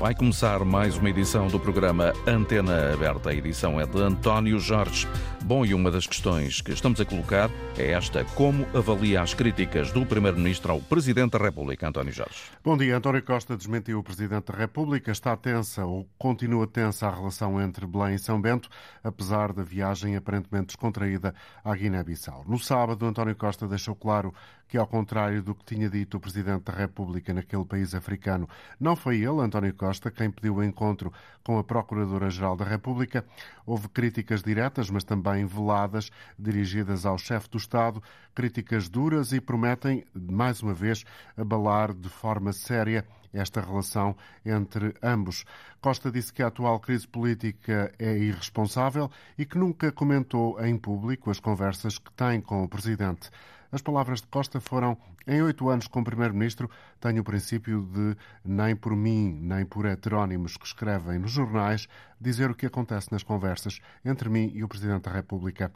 [0.00, 3.28] Vai começar mais uma edição do programa Antena Aberta.
[3.28, 5.06] A edição é de António Jorge.
[5.44, 9.92] Bom, e uma das questões que estamos a colocar é esta: como avalia as críticas
[9.92, 12.44] do Primeiro-Ministro ao Presidente da República, António Jorge?
[12.64, 12.96] Bom dia.
[12.96, 15.12] António Costa desmentiu o Presidente da República.
[15.12, 18.70] Está tensa ou continua tensa a relação entre Belém e São Bento,
[19.04, 22.42] apesar da viagem aparentemente descontraída à Guiné-Bissau.
[22.48, 24.32] No sábado, António Costa deixou claro
[24.70, 28.48] que, ao contrário do que tinha dito o Presidente da República naquele país africano,
[28.78, 33.24] não foi ele, António Costa, quem pediu o encontro com a Procuradora-Geral da República.
[33.66, 38.00] Houve críticas diretas, mas também veladas, dirigidas ao chefe do Estado,
[38.32, 41.04] críticas duras e prometem, mais uma vez,
[41.36, 45.44] abalar de forma séria esta relação entre ambos.
[45.80, 51.30] Costa disse que a atual crise política é irresponsável e que nunca comentou em público
[51.30, 53.30] as conversas que tem com o Presidente.
[53.72, 56.68] As palavras de Costa foram: em oito anos como Primeiro-Ministro,
[57.00, 61.88] tenho o princípio de, nem por mim, nem por heterónimos que escrevem nos jornais,
[62.20, 65.72] dizer o que acontece nas conversas entre mim e o Presidente da República.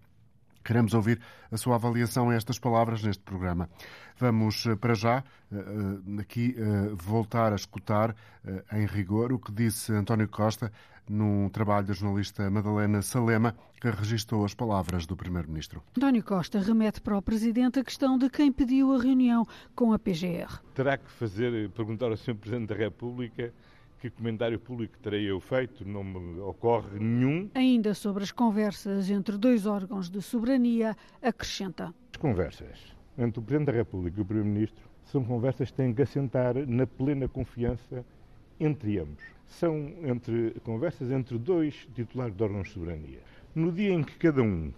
[0.64, 1.20] Queremos ouvir
[1.52, 3.68] a sua avaliação a estas palavras neste programa.
[4.18, 6.56] Vamos, eh, para já, eh, eh, aqui
[6.96, 8.16] voltar a escutar,
[8.72, 10.72] em rigor, o que disse António Costa
[11.08, 15.82] num trabalho da jornalista Madalena Salema, que registrou as palavras do Primeiro-Ministro.
[15.96, 19.98] António Costa remete para o Presidente a questão de quem pediu a reunião com a
[19.98, 20.60] PGR.
[20.74, 22.34] Terá que fazer, perguntar ao Sr.
[22.34, 23.52] Presidente da República
[24.04, 27.48] que comentário público terei eu feito, não me ocorre nenhum.
[27.54, 31.94] Ainda sobre as conversas entre dois órgãos de soberania, acrescenta.
[32.12, 36.02] As conversas entre o Presidente da República e o Primeiro-Ministro são conversas que têm que
[36.02, 38.04] assentar na plena confiança
[38.58, 39.22] entre ambos.
[39.46, 43.20] São entre, conversas entre dois titulares de órgãos de soberania.
[43.54, 44.72] No dia em que cada um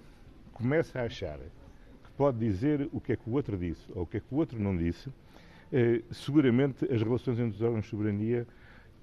[0.52, 4.06] começa a achar que pode dizer o que é que o outro disse ou o
[4.06, 5.10] que é que o outro não disse,
[5.72, 8.46] eh, seguramente as relações entre os órgãos de soberania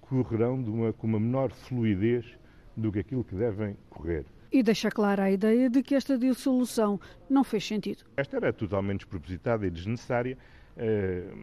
[0.02, 2.26] correrão de uma, com uma menor fluidez
[2.76, 4.26] do que aquilo que devem correr.
[4.52, 8.04] E deixa clara a ideia de que esta dissolução não fez sentido.
[8.16, 10.38] Esta era totalmente despropositada e desnecessária,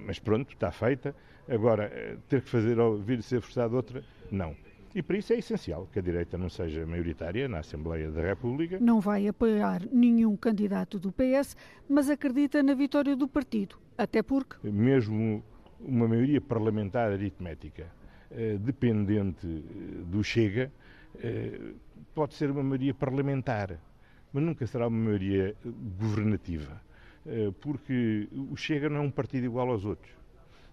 [0.07, 1.15] mas pronto, está feita.
[1.49, 4.57] Agora, eh, ter que fazer vir ser forçado outra, não.
[4.95, 8.79] E para isso é essencial que a direita não seja maioritária na Assembleia da República.
[8.81, 11.57] Não vai apoiar nenhum candidato do PS,
[11.89, 13.77] mas acredita na vitória do partido.
[13.97, 14.57] Até porque.
[14.69, 15.45] Mesmo
[15.81, 17.87] uma maioria parlamentar aritmética
[18.31, 20.71] eh, dependente eh, do Chega,
[21.21, 21.73] eh,
[22.15, 23.77] pode ser uma maioria parlamentar,
[24.33, 25.57] mas nunca será uma maioria
[25.99, 26.81] governativa,
[27.61, 30.13] porque o Chega não é um partido igual aos outros.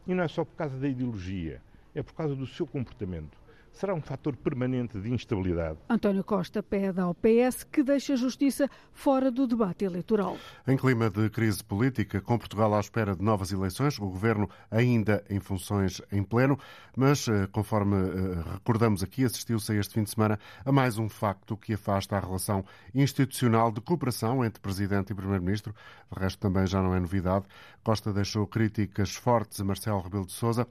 [0.08, 1.62] E não é só por causa da ideologia,
[1.94, 3.38] é por causa do seu comportamento
[3.78, 5.78] será um fator permanente de instabilidade.
[5.88, 10.38] António Costa pede ao PS que deixe a justiça fora do debate eleitoral.
[10.68, 15.24] Em clima de crise política, com Portugal à espera de novas eleições, o governo ainda
[15.30, 16.58] em funções em pleno,
[16.96, 21.08] mas, eh, conforme eh, recordamos aqui, assistiu-se a este fim de semana a mais um
[21.08, 25.74] facto que afasta a relação institucional de cooperação entre Presidente e Primeiro-Ministro.
[26.12, 27.46] De resto, também já não é novidade.
[27.84, 30.68] Costa deixou críticas fortes a Marcelo Rebelo de Sousa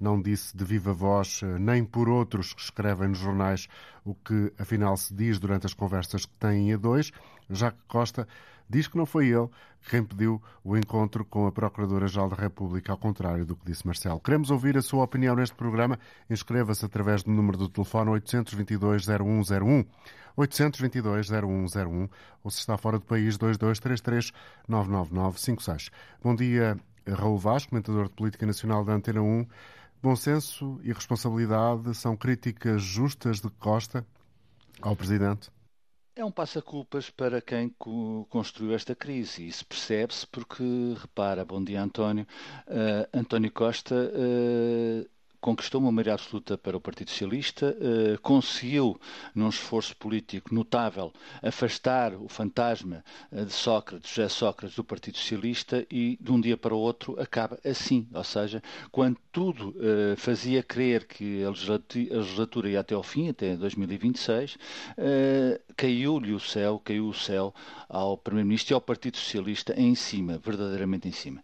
[0.00, 3.68] não disse de viva voz, eh, nem por outros que escrevem nos jornais,
[4.04, 7.12] o que afinal se diz durante as conversas que têm a dois.
[7.48, 8.26] Já que Costa
[8.68, 9.48] diz que não foi ele
[9.88, 14.20] quem pediu o encontro com a Procuradora-Geral da República, ao contrário do que disse Marcelo.
[14.20, 15.98] Queremos ouvir a sua opinião neste programa.
[16.28, 19.86] Inscreva-se através do número do telefone 822-0101.
[20.36, 22.10] 822-0101
[22.44, 24.32] ou se está fora do país 2233
[24.68, 25.90] 99956.
[26.22, 26.76] Bom dia,
[27.08, 29.46] Raul Vaz, comentador de Política Nacional da Antena 1.
[30.06, 34.06] Bom senso e responsabilidade são críticas justas de Costa
[34.80, 35.50] ao Presidente?
[36.14, 37.74] É um passa-culpas para quem
[38.30, 39.48] construiu esta crise.
[39.48, 40.62] Isso percebe-se porque,
[40.96, 42.24] repara, bom dia António,
[42.68, 45.10] uh, António Costa uh,
[45.40, 48.98] conquistou uma maioria absoluta para o Partido Socialista, eh, conseguiu,
[49.34, 55.86] num esforço político notável, afastar o fantasma eh, de Sócrates, José Sócrates, do Partido Socialista
[55.90, 58.08] e, de um dia para o outro, acaba assim.
[58.12, 63.56] Ou seja, quando tudo eh, fazia crer que a legislatura ia até ao fim, até
[63.56, 64.58] 2026,
[65.76, 67.54] caiu-lhe o céu, caiu o céu
[67.88, 71.42] ao Primeiro-Ministro e ao Partido Socialista em cima, verdadeiramente em cima.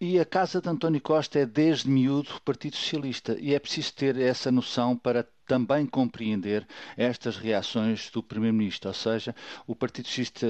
[0.00, 4.16] E a casa de António Costa é desde miúdo Partido Socialista e é preciso ter
[4.18, 6.66] essa noção para também compreender
[6.96, 9.34] estas reações do Primeiro-Ministro, ou seja,
[9.66, 10.46] o Partido Socialista,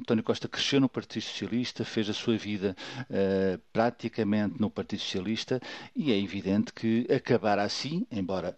[0.00, 2.76] António Costa cresceu no Partido Socialista, fez a sua vida
[3.10, 5.60] uh, praticamente no Partido Socialista
[5.96, 8.56] e é evidente que acabar assim, embora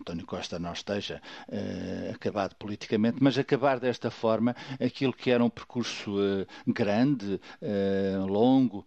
[0.00, 5.50] António Costa não esteja uh, acabado politicamente, mas acabar desta forma aquilo que era um
[5.50, 8.86] percurso uh, grande, uh, longo,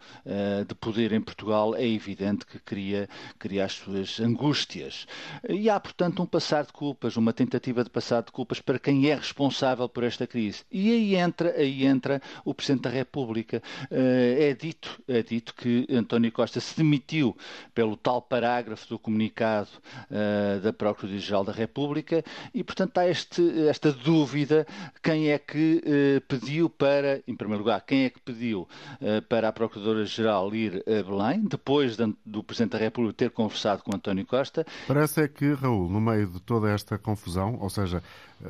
[0.67, 3.07] de poder em Portugal, é evidente que cria,
[3.37, 5.05] cria as suas angústias.
[5.47, 9.09] E há, portanto, um passar de culpas, uma tentativa de passar de culpas para quem
[9.09, 10.63] é responsável por esta crise.
[10.71, 13.61] E aí entra, aí entra o Presidente da República.
[13.91, 17.37] é, dito, é dito que António Costa se demitiu
[17.73, 19.69] pelo tal parágrafo do comunicado
[20.59, 22.23] da Procuradoria-Geral da República
[22.53, 24.65] e, portanto, há este, esta dúvida
[25.01, 28.67] quem é que eh, pediu para, em primeiro lugar, quem é que pediu
[29.01, 33.83] eh, para a Procuradora-Geral ir a Belém, depois de, do Presidente da República ter conversado
[33.83, 34.65] com António Costa.
[34.87, 38.01] Parece é que, Raul, no meio de toda esta confusão, ou seja,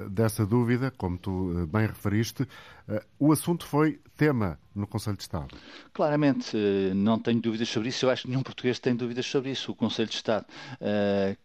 [0.10, 2.48] dessa dúvida, como tu eh, bem referiste,
[2.88, 5.56] eh, o assunto foi tema no Conselho de Estado.
[5.92, 6.56] Claramente,
[6.96, 8.06] não tenho dúvidas sobre isso.
[8.06, 9.72] Eu acho que nenhum português tem dúvidas sobre isso.
[9.72, 10.46] O Conselho de Estado,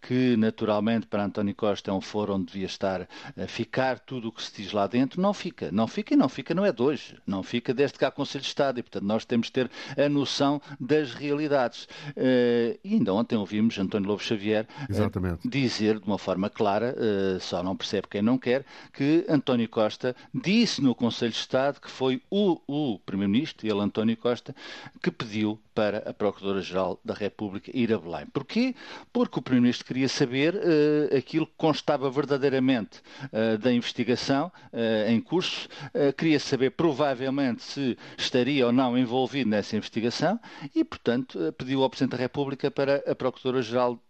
[0.01, 3.07] que naturalmente para António Costa é um foro onde devia estar
[3.47, 5.71] ficar tudo o que se diz lá dentro, não fica.
[5.71, 7.19] Não fica e não fica, não é de hoje.
[7.27, 8.81] Não fica desde que há Conselho de Estado.
[8.81, 11.87] E, portanto, nós temos de ter a noção das realidades.
[12.17, 15.47] E ainda ontem ouvimos António Lobo Xavier Exatamente.
[15.47, 16.95] dizer de uma forma clara,
[17.41, 21.91] só não percebe quem não quer, que António Costa disse no Conselho de Estado que
[21.91, 24.55] foi o, o Primeiro-Ministro, ele António Costa,
[25.03, 28.27] que pediu para a Procuradora-Geral da República ir a Belém.
[28.33, 28.75] Porquê?
[29.13, 35.21] Porque o Primeiro-Ministro queria saber uh, aquilo que constava verdadeiramente uh, da investigação uh, em
[35.21, 35.69] curso,
[36.17, 40.41] queria saber provavelmente se estaria ou não envolvido nessa investigação
[40.75, 44.01] e, portanto, pediu ao Presidente da República para a Procuradora-Geral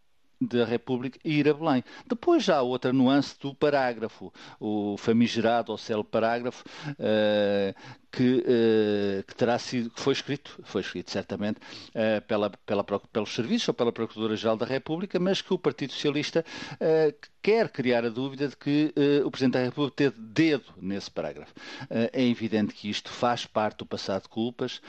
[0.41, 1.85] da República ir a Belém.
[2.07, 7.75] Depois há outra nuance do parágrafo, o famigerado ou célebre parágrafo, uh,
[8.11, 13.35] que, uh, que, terá sido, que foi escrito, foi escrito certamente uh, pela, pela, pelos
[13.35, 16.45] serviços ou pela Procuradora-Geral da República, mas que o Partido Socialista
[16.75, 18.93] uh, quer criar a dúvida de que
[19.25, 21.55] o Presidente da República teve dedo nesse parágrafo.
[21.89, 24.83] é evidente que isto faz parte do passado de culpas,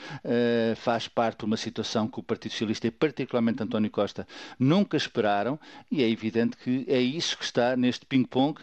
[0.76, 4.26] faz parte de uma situação que o Partido Socialista e particularmente António Costa
[4.58, 5.58] nunca esperaram
[5.90, 8.60] e é evidente que é isso que está neste ping-pong.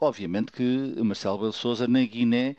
[0.00, 2.56] obviamente que Marcelo Belo Souza na Guiné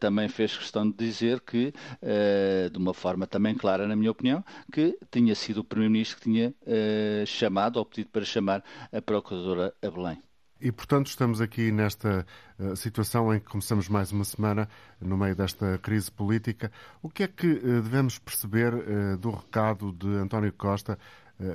[0.00, 1.72] também também fez questão de dizer que,
[2.02, 6.24] uh, de uma forma também clara, na minha opinião, que tinha sido o Primeiro-Ministro que
[6.24, 10.18] tinha uh, chamado ou pedido para chamar a Procuradora a Belém.
[10.60, 12.24] E, portanto, estamos aqui nesta
[12.56, 14.68] uh, situação em que começamos mais uma semana,
[15.00, 16.70] no meio desta crise política.
[17.02, 20.98] O que é que uh, devemos perceber uh, do recado de António Costa?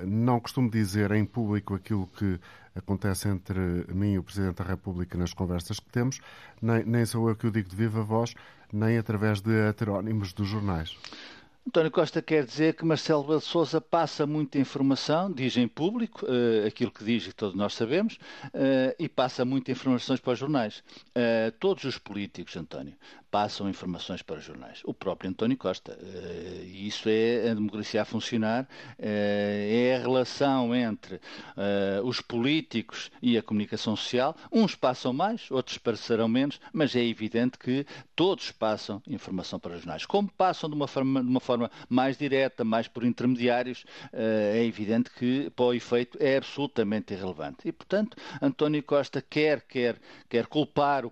[0.06, 2.38] não costumo dizer em público aquilo que
[2.76, 6.20] acontece entre mim e o Presidente da República nas conversas que temos,
[6.62, 8.34] nem, nem sou eu que o digo de viva voz,
[8.72, 10.98] nem através de heterónimos dos jornais.
[11.68, 16.66] António Costa quer dizer que Marcelo Belo Souza passa muita informação, diz em público, uh,
[16.66, 20.82] aquilo que diz e todos nós sabemos, uh, e passa muita informações para os jornais.
[21.10, 22.96] Uh, todos os políticos, António,
[23.30, 24.80] passam informações para os jornais.
[24.86, 26.00] O próprio António Costa.
[26.64, 28.66] E isso é a democracia a funcionar,
[28.98, 31.20] é a relação entre
[32.06, 34.34] os políticos e a comunicação social.
[34.50, 37.86] Uns passam mais, outros passarão menos, mas é evidente que
[38.16, 40.06] todos passam informação para os jornais.
[40.06, 43.84] Como passam de uma forma, de uma forma forma mais direta, mais por intermediários,
[44.14, 47.68] eh, é evidente que para o efeito é absolutamente irrelevante.
[47.68, 49.98] E, portanto, António Costa quer, quer,
[50.30, 51.12] quer culpar o,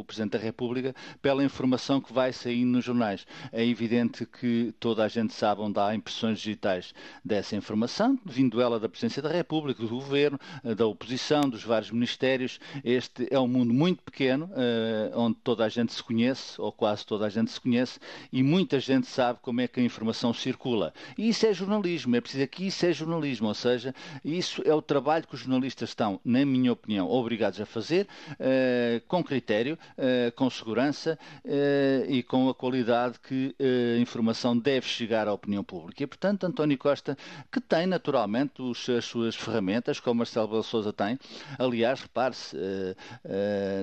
[0.00, 3.26] o Presidente da República pela informação que vai saindo nos jornais.
[3.52, 6.92] É evidente que toda a gente sabe onde há impressões digitais
[7.24, 11.90] dessa informação, vindo ela da Presidência da República, do Governo, eh, da oposição, dos vários
[11.90, 12.58] ministérios.
[12.84, 17.06] Este é um mundo muito pequeno, eh, onde toda a gente se conhece, ou quase
[17.06, 17.98] toda a gente se conhece,
[18.32, 20.94] e muita gente sabe como é que que a informação circula.
[21.18, 24.80] E isso é jornalismo, é preciso que isso é jornalismo, ou seja, isso é o
[24.80, 30.32] trabalho que os jornalistas estão, na minha opinião, obrigados a fazer, uh, com critério, uh,
[30.34, 36.02] com segurança uh, e com a qualidade que a informação deve chegar à opinião pública.
[36.02, 37.18] E, portanto, António Costa,
[37.52, 41.18] que tem naturalmente os, as suas ferramentas, como Marcelo Belo Souza tem,
[41.58, 42.56] aliás, repare-se,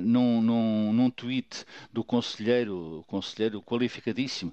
[0.02, 4.52] num, num, num tweet do conselheiro, conselheiro qualificadíssimo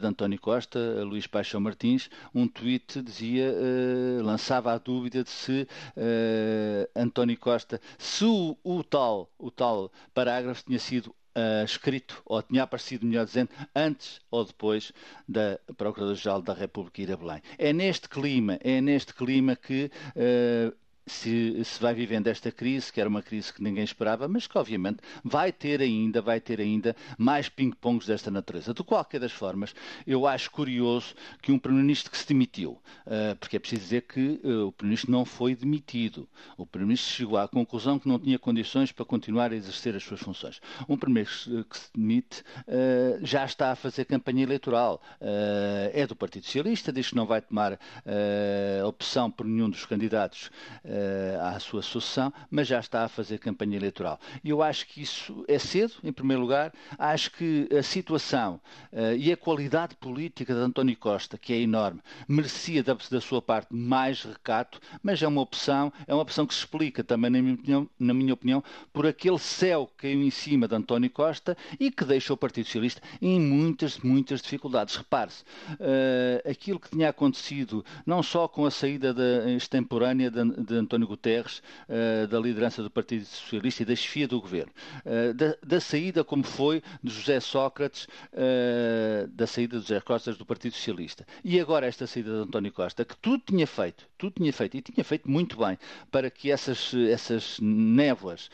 [0.00, 5.30] de António Costa, Costa, Luís Paixão Martins, um tweet dizia, uh, lançava a dúvida de
[5.30, 12.22] se uh, António Costa, se o, o, tal, o tal parágrafo tinha sido Uh, escrito,
[12.24, 14.92] ou tinha aparecido, melhor dizendo, antes ou depois
[15.28, 17.42] da Procuradora-Geral da República ir a Belém.
[17.58, 19.90] É neste clima, é neste clima que
[21.06, 24.56] se, se, vai vivendo esta crise, que era uma crise que ninguém esperava, mas que
[24.56, 28.72] obviamente vai ter ainda, vai ter ainda mais ping-pongs desta natureza.
[28.72, 29.74] De qualquer das formas,
[30.06, 34.40] eu acho curioso que um Primeiro-Ministro que se demitiu, uh, porque é preciso dizer que
[34.44, 36.28] uh, o Primeiro-Ministro não foi demitido.
[36.56, 40.20] O Primeiro-Ministro chegou à conclusão que não tinha condições para continuar a exercer as suas
[40.20, 40.60] funções.
[40.88, 45.02] Um Primeiro-Ministro que se demite uh, já está a fazer campanha eleitoral.
[45.92, 47.78] é do Partido Socialista, diz que não vai tomar
[48.86, 50.50] opção por nenhum dos candidatos
[51.40, 54.18] à sua sucessão, mas já está a fazer campanha eleitoral.
[54.42, 56.72] E eu acho que isso é cedo, em primeiro lugar.
[56.98, 58.60] Acho que a situação
[58.92, 63.40] uh, e a qualidade política de António Costa, que é enorme, merecia da, da, sua
[63.40, 67.42] parte mais recato, mas é uma opção, é uma opção que se explica também, na
[67.42, 71.56] minha opinião, na minha opinião por aquele céu que caiu em cima de António Costa
[71.78, 74.96] e que deixa o Partido Socialista em muitas, muitas dificuldades.
[74.96, 80.74] Repare-se, uh, aquilo que tinha acontecido, não só com a saída de, extemporânea de, de
[80.84, 84.72] António Guterres, uh, da liderança do Partido Socialista e da chefia do governo,
[85.04, 90.36] uh, da, da, saída como foi de José Sócrates, uh, da saída de José Costas
[90.36, 91.26] do Partido Socialista.
[91.42, 94.82] E agora esta saída de António Costa, que tudo tinha feito, tudo tinha feito, e
[94.82, 95.78] tinha feito muito bem,
[96.10, 98.50] para que essas, essas névoas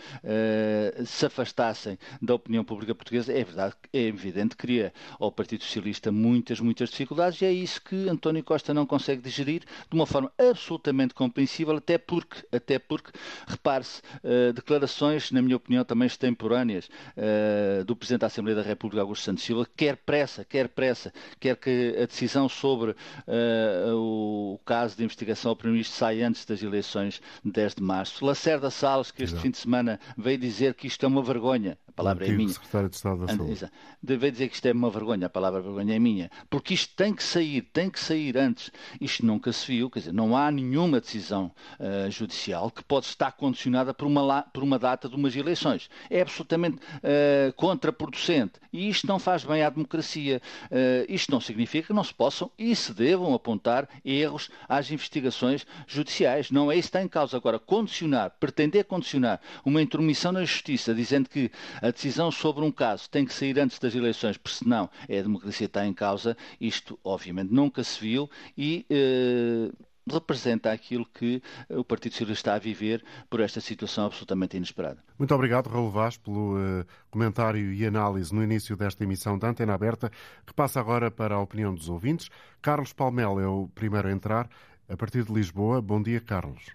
[1.07, 6.61] se afastassem da opinião pública portuguesa, é verdade, é evidente, cria ao Partido Socialista muitas,
[6.61, 11.15] muitas dificuldades, e é isso que António Costa não consegue digerir de uma forma absolutamente
[11.15, 13.11] compreensível, até por porque, até porque,
[13.47, 19.01] repare-se, uh, declarações, na minha opinião, também extemporâneas uh, do Presidente da Assembleia da República,
[19.01, 24.97] Augusto Santos Silva, quer pressa, quer pressa, quer que a decisão sobre uh, o caso
[24.97, 28.25] de investigação ao Primeiro-Ministro saia antes das eleições de 10 de março.
[28.25, 29.43] Lacerda Salles, que este Exato.
[29.43, 32.49] fim de semana veio dizer que isto é uma vergonha, a palavra é minha.
[32.49, 33.71] Secretário de Estado da Saúde.
[34.03, 37.15] Deve dizer que isto é uma vergonha, a palavra vergonha é minha, porque isto tem
[37.15, 38.71] que sair, tem que sair antes.
[39.01, 43.33] Isto nunca se viu, quer dizer, não há nenhuma decisão uh, judicial que pode estar
[43.33, 45.89] condicionada por uma, por uma data de umas eleições.
[46.09, 50.41] É absolutamente uh, contraproducente e isto não faz bem à democracia.
[50.67, 55.67] Uh, isto não significa que não se possam e se devam apontar erros às investigações
[55.87, 56.51] judiciais.
[56.51, 57.37] Não é isso que está em causa.
[57.37, 61.51] Agora, condicionar, pretender condicionar uma intromissão na justiça dizendo que
[61.83, 65.23] a decisão sobre um caso tem que sair antes das eleições, porque senão é a
[65.23, 66.37] democracia que está em causa.
[66.61, 68.87] Isto, obviamente, nunca se viu e.
[68.91, 74.99] Uh, representa aquilo que o Partido Socialista está a viver por esta situação absolutamente inesperada.
[75.19, 79.75] Muito obrigado, Raul Vaz, pelo uh, comentário e análise no início desta emissão da Antena
[79.75, 80.11] Aberta,
[80.47, 82.29] que passa agora para a opinião dos ouvintes.
[82.63, 84.49] Carlos Palmel é o primeiro a entrar,
[84.89, 85.81] a partir de Lisboa.
[85.81, 86.75] Bom dia, Carlos.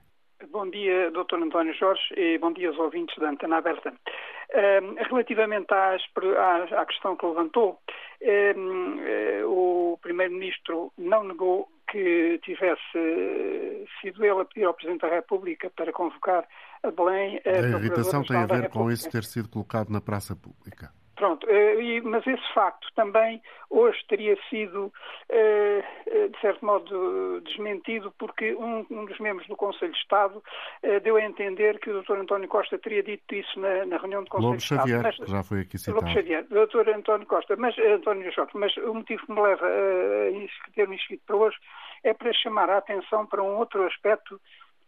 [0.51, 1.35] Bom dia, Dr.
[1.35, 3.93] António Jorge, e bom dia aos ouvintes da Antena Aberta.
[4.51, 6.01] Uh, relativamente às,
[6.37, 7.79] à, à, questão que levantou,
[8.21, 15.69] uh, o Primeiro-Ministro não negou que tivesse sido ele a pedir ao Presidente da República
[15.69, 16.45] para convocar
[16.83, 17.39] a Belém.
[17.45, 20.91] A, a irritação tem a ver com isso ter sido colocado na praça pública.
[21.15, 24.91] Pronto, eh, mas esse facto também hoje teria sido,
[25.29, 30.43] eh, eh, de certo modo, desmentido, porque um, dos membros do Conselho de Estado
[31.03, 32.17] deu a entender que o Dr.
[32.17, 35.15] António Costa teria dito isso na, na reunião do Conselho Lobo de Xavier, Estado.
[35.19, 35.97] Mas, já foi aqui citado.
[35.97, 36.89] Lobo Xavier, Dr.
[36.89, 41.37] António Costa, mas, António Jorge, mas o motivo que me leva a ter-me inscrito para
[41.37, 41.57] hoje
[42.03, 44.39] é para chamar a atenção para um outro aspecto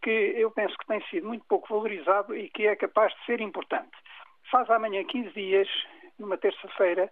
[0.02, 3.40] que eu penso que tem sido muito pouco valorizado e que é capaz de ser
[3.40, 3.90] importante.
[4.50, 5.68] Faz amanhã 15 dias
[6.18, 7.10] numa terça-feira,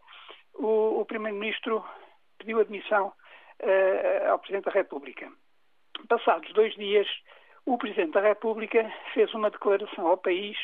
[0.54, 1.84] o, o Primeiro-Ministro
[2.38, 5.30] pediu admissão uh, ao Presidente da República.
[6.08, 7.06] Passados dois dias,
[7.64, 10.56] o Presidente da República fez uma declaração ao país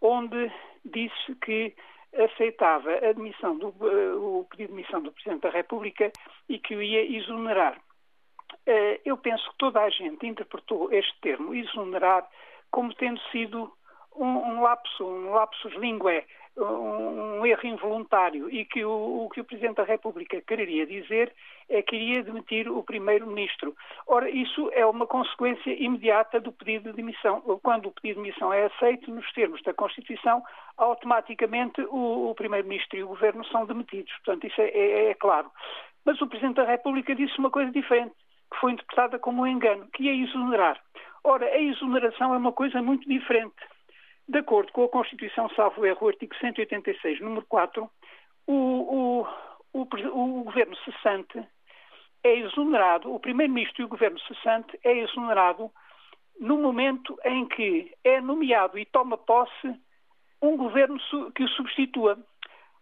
[0.00, 0.52] onde
[0.84, 1.74] disse que
[2.16, 6.12] aceitava a admissão do, uh, o pedido de admissão do Presidente da República
[6.48, 7.78] e que o ia exonerar.
[8.66, 12.28] Uh, eu penso que toda a gente interpretou este termo, exonerar,
[12.70, 13.72] como tendo sido
[14.16, 14.43] um,
[14.74, 16.24] lapso, um lapsus linguae,
[16.56, 21.32] um erro involuntário e que o, o, que o Presidente da República quereria dizer
[21.68, 23.74] é que iria demitir o Primeiro-Ministro.
[24.06, 27.40] Ora, isso é uma consequência imediata do pedido de demissão.
[27.62, 30.42] Quando o pedido de demissão é aceito nos termos da Constituição,
[30.76, 34.12] automaticamente o, o Primeiro-Ministro e o Governo são demitidos.
[34.24, 35.50] Portanto, isso é, é, é claro.
[36.04, 38.14] Mas o Presidente da República disse uma coisa diferente,
[38.52, 40.80] que foi interpretada como um engano, que é exonerar.
[41.24, 43.56] Ora, a exoneração é uma coisa muito diferente.
[44.26, 47.88] De acordo com a Constituição, salvo erro, artigo 186, número 4,
[48.46, 49.26] o, o,
[49.72, 51.42] o, o governo cessante
[52.22, 55.70] é exonerado, o primeiro-ministro e o governo cessante é exonerado
[56.40, 59.74] no momento em que é nomeado e toma posse
[60.40, 60.98] um governo
[61.34, 62.18] que o substitua.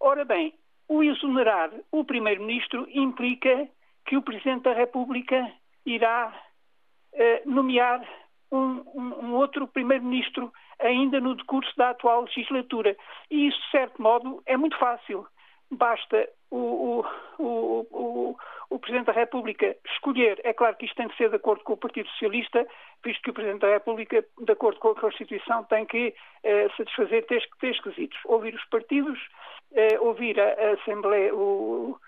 [0.00, 0.54] Ora bem,
[0.88, 3.68] o exonerar o primeiro-ministro implica
[4.06, 5.52] que o presidente da República
[5.84, 6.32] irá
[7.12, 8.00] eh, nomear
[8.52, 12.96] um, um outro primeiro-ministro ainda no decurso da atual legislatura.
[13.30, 15.26] E isso, de certo modo, é muito fácil.
[15.70, 17.02] Basta o,
[17.38, 18.36] o, o,
[18.68, 20.38] o, Presidente da República escolher.
[20.44, 22.66] É claro que isto tem de ser de acordo com o Partido Socialista,
[23.02, 27.24] visto que o Presidente da República, de acordo com a Constituição, tem que eh, satisfazer
[27.24, 28.18] três, três quesitos.
[28.26, 29.18] Ouvir os partidos,
[29.72, 31.98] eh, ouvir a, a Assembleia, o,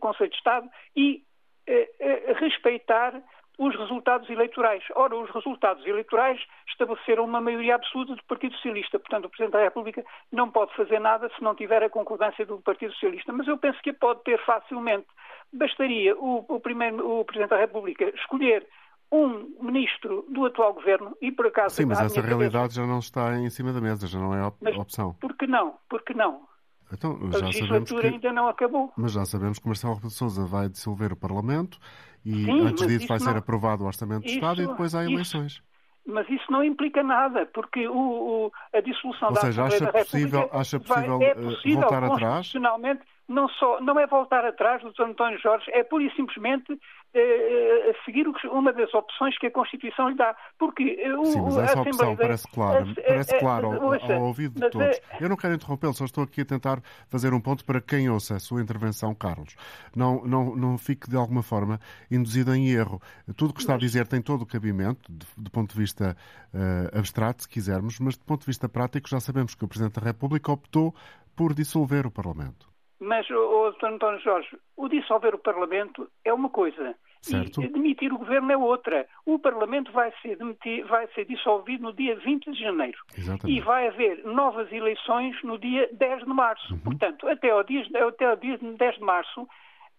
[0.00, 1.24] Conselho de Estado e
[1.66, 3.20] eh, eh respeitar
[3.58, 4.84] os resultados eleitorais.
[4.94, 8.98] Ora, os resultados eleitorais estabeleceram uma maioria absoluta do Partido Socialista.
[9.00, 12.58] Portanto, o Presidente da República não pode fazer nada se não tiver a concordância do
[12.60, 13.32] Partido Socialista.
[13.32, 15.06] Mas eu penso que pode ter facilmente.
[15.52, 18.64] Bastaria o, o, primeiro, o Presidente da República escolher
[19.10, 21.74] um ministro do atual governo e por acaso.
[21.74, 24.46] Sim, mas essa realidade cabeça, já não está em cima da mesa, já não é
[24.76, 25.14] opção.
[25.14, 25.74] Por que não?
[25.88, 26.46] Por que não?
[26.92, 28.14] Então, a legislatura que...
[28.14, 28.92] ainda não acabou.
[28.96, 31.78] Mas já sabemos que Marcelo Rebelo de Sousa vai dissolver o Parlamento
[32.24, 33.26] e Sim, antes disso vai não...
[33.26, 35.52] ser aprovado o Orçamento de Estado e depois há eleições.
[35.52, 35.68] Isso...
[36.06, 40.04] Mas isso não implica nada, porque o, o, a dissolução Ou da seja, Assembleia acha
[40.04, 42.34] possível, acha possível, vai, é possível voltar atrás?
[42.36, 44.88] Constitucionalmente, não, só, não é voltar atrás do.
[45.04, 46.78] António Jorge, é pura e simplesmente
[47.14, 50.34] eh, seguir uma das opções que a Constituição lhe dá.
[50.58, 54.70] Porque eh, o, Sim, mas essa opção parece clara, parece claro ao, ao, ouvido de
[54.70, 55.00] todos.
[55.20, 58.36] Eu não quero interrompê-lo, só estou aqui a tentar fazer um ponto para quem ouça
[58.36, 59.54] a sua intervenção, Carlos.
[59.94, 61.78] Não, não, não fique de alguma forma
[62.10, 63.00] induzido em erro.
[63.36, 66.16] Tudo o que está a dizer tem todo o cabimento, do ponto de vista
[66.54, 70.00] uh, abstrato, se quisermos, mas do ponto de vista prático já sabemos que o Presidente
[70.00, 70.94] da República optou
[71.36, 72.67] por dissolver o Parlamento.
[73.00, 73.86] Mas, o Dr.
[73.86, 76.96] António Jorge, o dissolver o Parlamento é uma coisa.
[77.20, 77.62] Certo.
[77.62, 79.06] E demitir o governo é outra.
[79.26, 82.98] O Parlamento vai ser, demitir, vai ser dissolvido no dia 20 de janeiro.
[83.16, 83.58] Exatamente.
[83.58, 86.74] E vai haver novas eleições no dia 10 de março.
[86.74, 86.80] Uhum.
[86.80, 89.48] Portanto, até ao, dia, até ao dia 10 de março,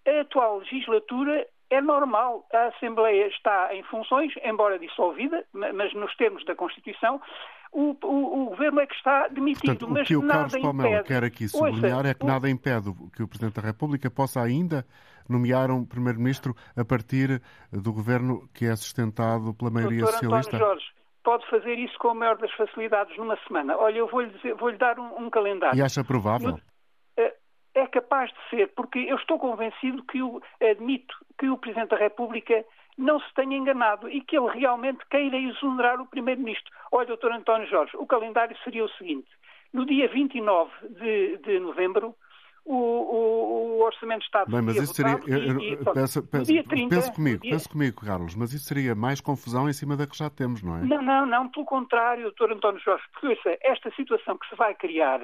[0.07, 2.45] a atual legislatura é normal.
[2.53, 7.21] A Assembleia está em funções, embora dissolvida, mas nos termos da Constituição,
[7.71, 11.03] o, o, o, governo é que está demitido, Portanto, mas o que o Carlos Palmelo
[11.03, 14.85] quer aqui sublinhar Ouça, é que nada impede que o Presidente da República possa ainda
[15.29, 20.11] nomear um Primeiro-Ministro a partir do governo que é sustentado pela maioria Dr.
[20.11, 20.55] socialista.
[20.57, 20.85] António Jorge,
[21.23, 23.77] pode fazer isso com a maior das facilidades numa semana.
[23.77, 25.77] Olha, eu vou-lhe vou dar um, um, calendário.
[25.77, 26.51] E acha provável?
[26.51, 26.61] No,
[27.17, 27.35] é,
[27.75, 31.97] é capaz de ser, porque eu estou convencido que o, admito que o Presidente da
[31.97, 32.65] República
[32.99, 36.71] não se tenha enganado e que ele realmente queira exonerar o Primeiro-Ministro.
[36.91, 39.29] Olha, doutor António Jorge, o calendário seria o seguinte.
[39.71, 42.13] No dia 29 de, de novembro,
[42.65, 45.13] o, o, o, Orçamento de Estado Bem, mas isso seria.
[45.13, 47.51] Eu, peço, peço, 30, penso comigo, dia...
[47.51, 50.77] penso comigo, Carlos, mas isso seria mais confusão em cima da que já temos, não
[50.77, 50.81] é?
[50.81, 55.21] Não, não, não, pelo contrário, doutor António Jorge, porque esta situação que se vai criar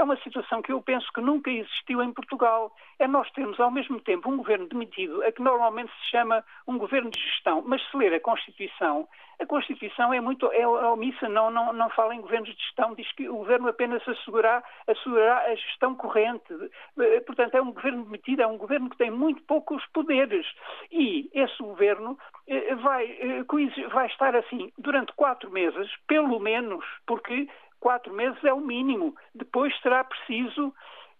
[0.00, 2.74] é uma situação que eu penso que nunca existiu em Portugal.
[2.98, 6.78] É nós termos ao mesmo tempo um governo demitido, a que normalmente se chama um
[6.78, 9.06] governo de gestão, mas se ler a Constituição,
[9.38, 13.10] a Constituição é muito é omissa, não, não, não fala em governos de gestão, diz
[13.12, 16.54] que o governo apenas assegurará, assegurará a gestão corrente.
[17.26, 20.46] Portanto, é um governo demitido, é um governo que tem muito poucos poderes.
[20.90, 23.44] E esse governo eh, vai, eh,
[23.90, 27.48] vai estar assim durante quatro meses, pelo menos, porque
[27.80, 29.16] quatro meses é o mínimo.
[29.34, 30.72] Depois será preciso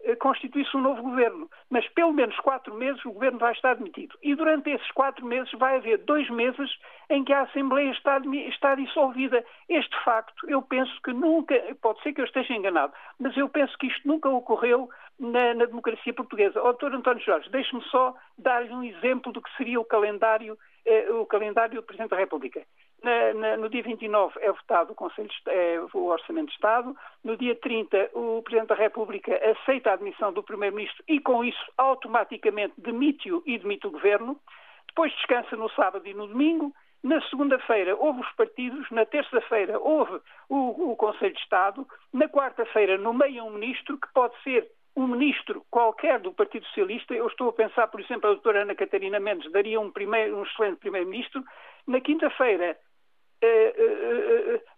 [0.03, 1.51] eh, constituir-se um novo governo.
[1.69, 4.17] Mas pelo menos quatro meses o governo vai estar demitido.
[4.23, 6.71] E durante esses quatro meses vai haver dois meses
[7.11, 8.19] em que a Assembleia está,
[8.49, 9.45] está dissolvida.
[9.69, 13.77] Este facto, eu penso que nunca, pode ser que eu esteja enganado, mas eu penso
[13.77, 16.63] que isto nunca ocorreu na, na democracia portuguesa.
[16.63, 16.95] O Dr.
[16.95, 21.75] António Jorge, deixe-me só dar-lhe um exemplo do que seria o calendário, eh, o calendário
[21.75, 22.65] do Presidente da República.
[23.03, 26.95] Na, na, no dia 29 é votado o, Conselho é, o Orçamento de Estado.
[27.25, 31.65] No dia 30, o Presidente da República aceita a admissão do Primeiro-Ministro e, com isso,
[31.79, 34.39] automaticamente demite-o e demite o Governo.
[34.87, 36.75] Depois descansa no sábado e no domingo.
[37.03, 42.99] Na segunda-feira houve os partidos, na terça-feira houve o, o, Conselho de Estado, na quarta-feira
[42.99, 47.15] nomeia um ministro que pode ser um ministro qualquer do Partido Socialista.
[47.15, 50.43] Eu estou a pensar, por exemplo, a doutora Ana Catarina Mendes daria um, primeiro, um
[50.43, 51.43] excelente primeiro-ministro.
[51.87, 52.77] Na quinta-feira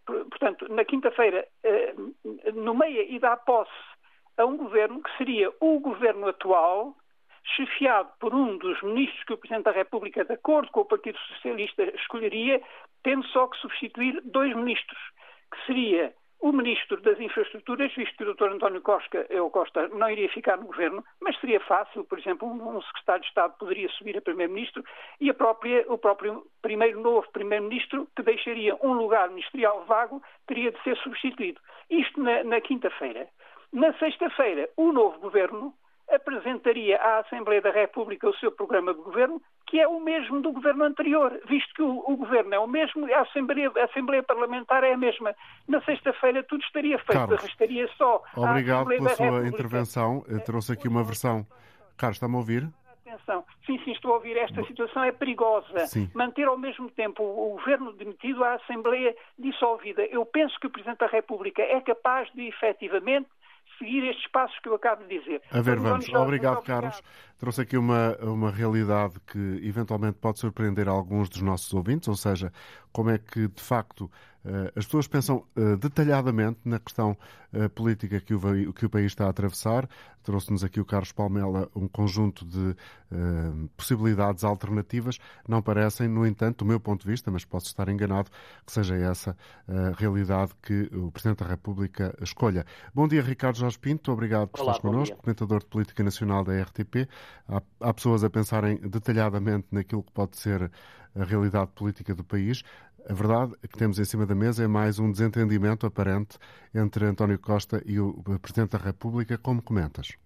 [0.07, 1.47] portanto, na quinta-feira,
[2.55, 3.71] nomeia e dá posse
[4.37, 6.97] a um governo que seria o governo atual,
[7.57, 11.19] chefiado por um dos ministros que o Presidente da República, de acordo com o Partido
[11.19, 12.63] Socialista, escolheria,
[13.03, 14.99] tendo só que substituir dois ministros,
[15.51, 18.51] que seria o Ministro das Infraestruturas, visto que o Dr.
[18.51, 22.83] António Costa, eu Costa não iria ficar no Governo, mas seria fácil, por exemplo, um,
[22.83, 24.83] Secretário de Estado poderia subir a Primeiro-Ministro
[25.21, 30.83] e própria, o próprio primeiro novo Primeiro-Ministro, que deixaria um lugar ministerial vago, teria de
[30.83, 31.61] ser substituído.
[31.89, 33.29] Isto na, na quinta-feira.
[33.73, 35.73] Na sexta-feira, o novo Governo
[36.11, 39.41] apresentaria à Assembleia da República o seu programa de governo,
[39.73, 43.11] que é o mesmo do governo anterior, visto que o, o governo é o mesmo,
[43.11, 45.35] a Assembleia, a Assembleia Parlamentar é a mesma.
[45.67, 48.23] Na sexta-feira tudo estaria feito, Carlos, restaria só.
[48.37, 49.49] Obrigado pela sua República.
[49.49, 50.25] intervenção.
[50.29, 51.47] Eu trouxe aqui uma versão.
[51.97, 52.69] Carlos, está-me a ouvir?
[53.01, 53.43] Atenção.
[53.65, 54.37] Sim, sim, estou a ouvir.
[54.37, 55.87] Esta situação é perigosa.
[55.87, 56.11] Sim.
[56.15, 60.05] Manter ao mesmo tempo o, o governo demitido, a Assembleia dissolvida.
[60.05, 63.27] Eu penso que o Presidente da República é capaz de, efetivamente,
[63.83, 65.43] seguir estes passos que eu acabo de dizer.
[65.51, 66.05] A ver, vamos.
[66.05, 67.03] Obrigado, obrigado, Carlos.
[67.39, 72.53] Trouxe aqui uma, uma realidade que eventualmente pode surpreender alguns dos nossos ouvintes, ou seja,
[72.93, 74.11] como é que de facto
[74.75, 77.17] as pessoas pensam eh, detalhadamente na questão
[77.53, 79.89] eh, política que o, que o país está a atravessar.
[80.25, 82.77] Trouxe-nos aqui o Carlos Palmela um conjunto de
[83.77, 85.19] possibilidades alternativas.
[85.47, 88.31] Não parecem, no entanto, do meu ponto de vista, mas posso estar enganado,
[88.65, 89.37] que seja essa
[89.69, 92.65] a realidade que o Presidente da República escolha.
[92.95, 94.13] Bom dia, Ricardo Jorge Pinto.
[94.13, 97.07] Obrigado por estar connosco, comentador de Política Nacional da RTP.
[97.47, 100.71] Há, há pessoas a pensarem detalhadamente naquilo que pode ser
[101.15, 102.63] a realidade política do país.
[103.09, 106.39] A verdade que temos em cima da mesa é mais um desentendimento aparente
[106.73, 109.37] entre António Costa e o Presidente da República.
[109.37, 110.17] Como comentas?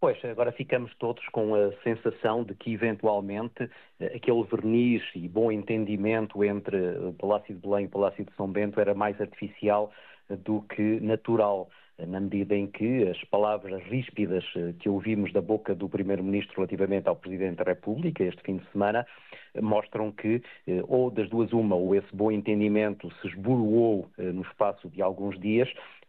[0.00, 6.42] Pois, agora ficamos todos com a sensação de que, eventualmente, aquele verniz e bom entendimento
[6.42, 9.92] entre o Palácio de Belém e o Palácio de São Bento era mais artificial
[10.28, 11.70] do que natural
[12.06, 17.08] na medida em que as palavras ríspidas eh, que ouvimos da boca do Primeiro-Ministro relativamente
[17.08, 19.06] ao Presidente da República este fim de semana
[19.54, 24.42] eh, mostram que eh, ou das duas uma, ou esse bom entendimento se esboroou no
[24.42, 25.68] espaço de alguns dias,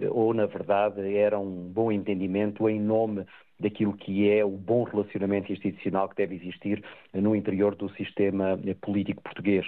[0.10, 3.26] ou na verdade era um bom entendimento em nome
[3.60, 9.22] daquilo que é o bom relacionamento institucional que deve existir no interior do sistema político
[9.22, 9.66] português.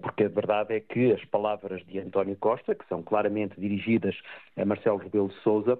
[0.00, 4.14] Porque a verdade é que as palavras de António Costa, que são claramente dirigidas
[4.56, 5.78] a Marcelo Rebelo de Sousa,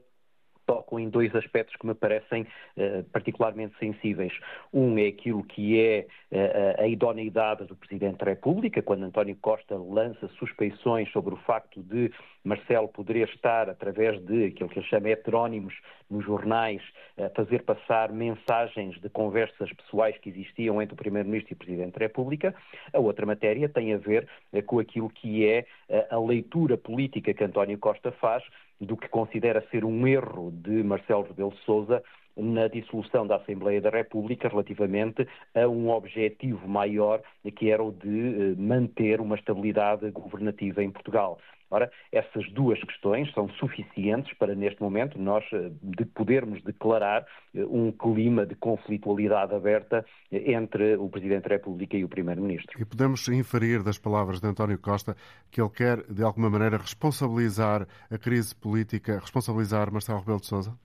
[0.66, 4.33] tocam em dois aspectos que me parecem uh, particularmente sensíveis.
[4.72, 9.77] Um é aquilo que é uh, a idoneidade do Presidente da República, quando António Costa
[9.77, 12.11] lança suspeições sobre o facto de
[12.44, 15.75] Marcelo poderia estar, através de aquilo que ele chama heterónimos
[16.11, 16.83] nos jornais,
[17.16, 21.92] a fazer passar mensagens de conversas pessoais que existiam entre o Primeiro-Ministro e o Presidente
[21.92, 22.55] da República.
[22.92, 24.29] A outra matéria tem a ver
[24.66, 25.64] com aquilo que é
[26.11, 28.42] a leitura política que António Costa faz
[28.83, 32.03] do que considera ser um erro de Marcelo Rebelo de Sousa
[32.37, 37.23] na dissolução da Assembleia da República relativamente a um objetivo maior,
[37.57, 41.38] que era o de eh, manter uma estabilidade governativa em Portugal.
[41.73, 47.65] Ora, essas duas questões são suficientes para, neste momento, nós eh, de podermos declarar eh,
[47.65, 52.79] um clima de conflitualidade aberta eh, entre o Presidente da República e o Primeiro-Ministro.
[52.79, 55.17] E podemos inferir das palavras de António Costa
[55.51, 60.79] que ele quer, de alguma maneira, responsabilizar a crise política, responsabilizar Marcelo Rebelo de Sousa?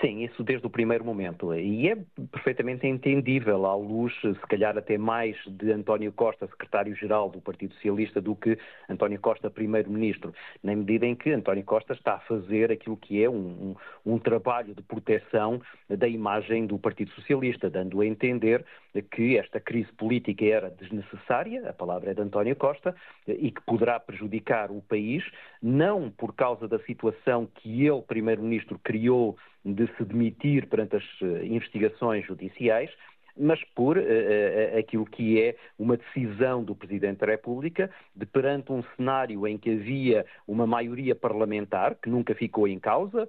[0.00, 1.52] Sim, isso desde o primeiro momento.
[1.54, 1.98] E é
[2.30, 8.20] perfeitamente entendível, à luz, se calhar até mais de António Costa, secretário-geral do Partido Socialista,
[8.20, 8.56] do que
[8.88, 10.32] António Costa, primeiro-ministro,
[10.62, 14.18] na medida em que António Costa está a fazer aquilo que é um, um, um
[14.20, 18.64] trabalho de proteção da imagem do Partido Socialista, dando a entender
[19.10, 22.94] que esta crise política era desnecessária, a palavra é de António Costa,
[23.26, 25.24] e que poderá prejudicar o país,
[25.60, 31.46] não por causa da situação que ele, primeiro-ministro, criou de se demitir perante as eh,
[31.46, 32.90] investigações judiciais,
[33.38, 38.82] mas por uh, aquilo que é uma decisão do Presidente da República de perante um
[38.96, 43.28] cenário em que havia uma maioria parlamentar que nunca ficou em causa.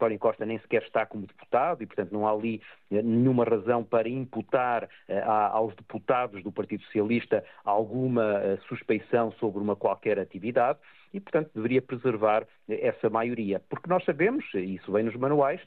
[0.00, 4.08] António Costa nem sequer está como deputado e, portanto, não há ali nenhuma razão para
[4.08, 10.78] imputar uh, aos deputados do Partido Socialista alguma suspeição sobre uma qualquer atividade
[11.12, 13.60] e, portanto, deveria preservar essa maioria.
[13.68, 15.60] Porque nós sabemos, e isso vem nos manuais,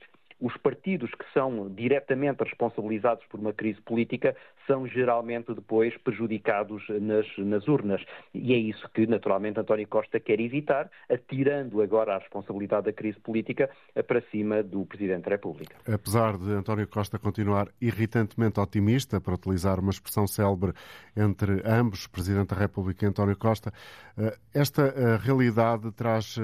[0.43, 4.35] os partidos que são diretamente responsabilizados por uma crise política
[4.67, 8.03] são geralmente depois prejudicados nas, nas, urnas.
[8.33, 13.17] E é isso que, naturalmente, António Costa quer evitar, atirando agora a responsabilidade da crise
[13.21, 13.69] política
[14.05, 15.77] para cima do Presidente da República.
[15.87, 20.73] Apesar de António Costa continuar irritantemente otimista, para utilizar uma expressão célebre
[21.15, 23.71] entre ambos, Presidente da República e António Costa,
[24.17, 26.37] eh, esta eh, realidade traz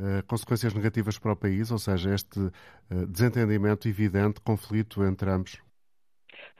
[0.00, 2.40] eh, consequências negativas para o país, ou seja, este
[2.90, 5.58] eh, desentendimento evidente, conflito entre ambos?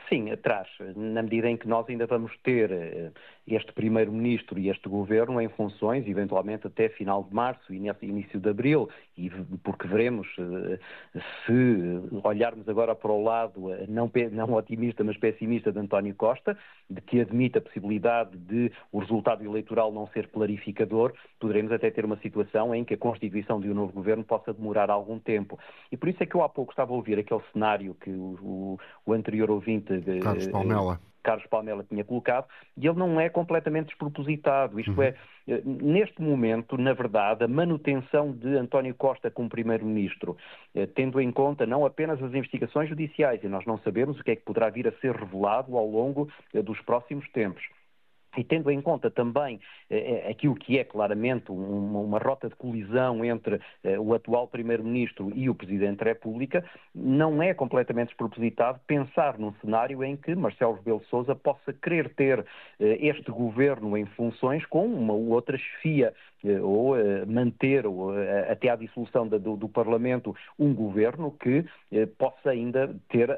[0.08, 3.10] Sim, atrás, na medida em que nós ainda vamos ter eh,
[3.46, 8.48] este Primeiro-Ministro e este Governo em funções, eventualmente até final de março e início de
[8.48, 9.30] abril, e
[9.62, 10.78] porque veremos eh,
[11.44, 16.56] se olharmos agora para o lado eh, não, não otimista, mas pessimista de António Costa,
[16.88, 22.04] de que admite a possibilidade de o resultado eleitoral não ser clarificador, poderemos até ter
[22.04, 25.58] uma situação em que a constituição de um novo governo possa demorar algum tempo.
[25.92, 28.38] E por isso é que eu há pouco estava a ouvir aquele cenário que o,
[28.42, 31.00] o, o anterior ouvinte Carlos Palmela.
[31.22, 34.80] Carlos Palmela tinha colocado, e ele não é completamente despropositado.
[34.80, 35.02] Isto uhum.
[35.02, 35.14] é,
[35.46, 40.36] eh, neste momento, na verdade, a manutenção de António Costa como Primeiro-Ministro,
[40.74, 44.30] eh, tendo em conta não apenas as investigações judiciais, e nós não sabemos o que
[44.30, 47.62] é que poderá vir a ser revelado ao longo eh, dos próximos tempos
[48.36, 52.54] e tendo em conta também eh, eh, aquilo que é claramente uma, uma rota de
[52.54, 56.64] colisão entre eh, o atual Primeiro-Ministro e o Presidente da República,
[56.94, 62.44] não é completamente despropositado pensar num cenário em que Marcelo Rebelo Sousa possa querer ter
[62.78, 66.14] eh, este governo em funções com uma ou outra chefia
[66.44, 68.10] eh, ou eh, manter ou,
[68.48, 71.64] até à dissolução do, do, Parlamento um governo que
[72.18, 73.28] possa ainda ter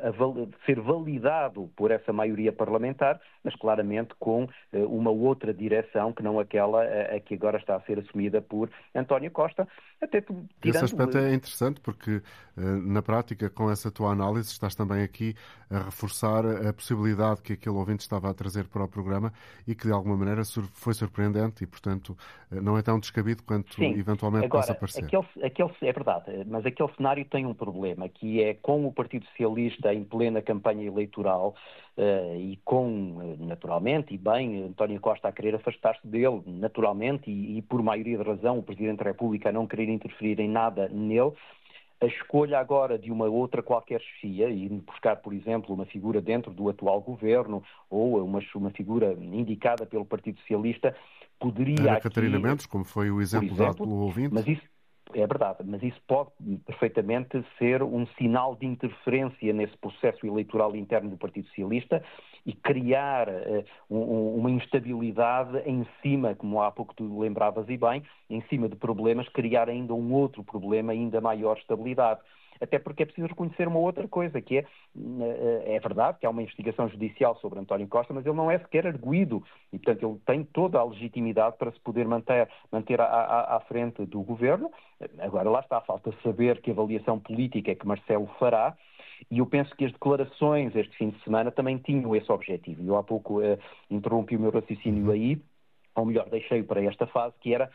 [0.64, 4.48] ser validado por essa maioria parlamentar, mas claramente com
[4.87, 9.31] uma outra direção que não aquela a, que agora está a ser assumida por António
[9.31, 9.66] Costa.
[10.01, 10.49] Até tirando...
[10.64, 12.23] Esse aspecto é interessante porque,
[12.57, 15.35] eh, na prática, com essa tua análise, estás também aqui
[15.71, 19.33] a reforçar a possibilidade que aquele ouvinte estava a trazer para o programa
[19.66, 20.42] e que, de alguma maneira,
[20.73, 22.16] foi surpreendente e, portanto,
[22.51, 23.92] eh, não é tão descabido quanto Sim.
[23.99, 25.05] eventualmente Agora, possa parecer.
[25.05, 29.25] Aquele, aquele, é verdade, mas aquele cenário tem um problema, que é com o Partido
[29.27, 31.55] Socialista em plena campanha eleitoral,
[31.95, 37.59] Uh, e com, eh, naturalmente, e bem, António Costa a querer afastar-se dele, naturalmente, e,
[37.59, 40.89] e, por maioria de razão, o Presidente da República a não querer interferir em nada
[40.89, 41.33] nele,
[42.01, 46.53] a escolha agora de uma outra qualquer chefia, e buscar, por exemplo, uma figura dentro
[46.53, 50.97] do atual governo, ou uma, uma figura indicada pelo Partido Socialista,
[51.39, 51.77] poderia.
[51.81, 54.35] Era aqui, Catarina Mendes, como foi o exemplo, exemplo dado pelo ouvinte.
[54.35, 54.72] Mas isso
[55.15, 56.31] é verdade, mas isso pode
[56.67, 62.03] perfeitamente ser um sinal de interferência nesse processo eleitoral interno do Partido Socialista
[62.47, 68.03] e criar uh, um, uma instabilidade em cima, como há pouco tu lembravas e bem,
[68.31, 72.21] em cima de problemas, criar ainda um outro problema, ainda maior estabilidade
[72.62, 76.31] até porque é preciso reconhecer uma outra coisa, que é, eh, é verdade que há
[76.31, 80.20] uma investigação judicial sobre António Costa, mas ele não é sequer arguído e, portanto, ele
[80.25, 84.70] tem toda a legitimidade para se poder manter, manter à, à, à frente do governo.
[85.18, 88.77] Agora, lá está, falta saber que avaliação política é que Marcelo fará.
[89.31, 92.83] E eu penso que as declarações este fim de semana também tinham esse objetivo.
[92.85, 93.59] Eu há pouco uh,
[93.90, 95.40] interrompi o meu raciocínio aí,
[95.94, 97.70] ou melhor, deixei-o para esta fase, que era eh,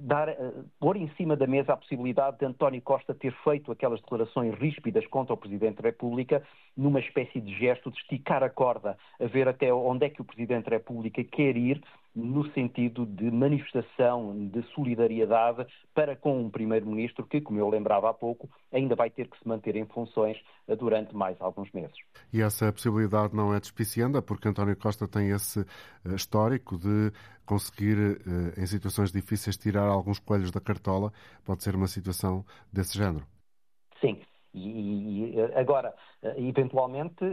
[0.00, 0.36] dar, eh,
[0.78, 5.06] pôr em cima da mesa a possibilidade de António Costa ter feito aquelas declarações ríspidas
[5.08, 6.42] contra o Presidente da República
[6.76, 10.24] numa espécie de gesto de esticar a corda, a ver até onde é que o
[10.24, 11.82] Presidente da República quer ir
[12.14, 18.14] no sentido de manifestação de solidariedade para com um Primeiro-Ministro que, como eu lembrava há
[18.14, 21.96] pouco, ainda vai ter que se manter em funções eh, durante mais alguns meses.
[22.32, 27.12] E essa possibilidade não é despicianda, porque António Costa tem esse eh, histórico de
[27.44, 31.12] conseguir, eh, em situações difíceis, tirar alguns coelhos da cartola.
[31.44, 33.26] Pode ser uma situação desse género.
[34.00, 34.20] Sim.
[34.54, 35.92] E, e, agora,
[36.36, 37.24] eventualmente,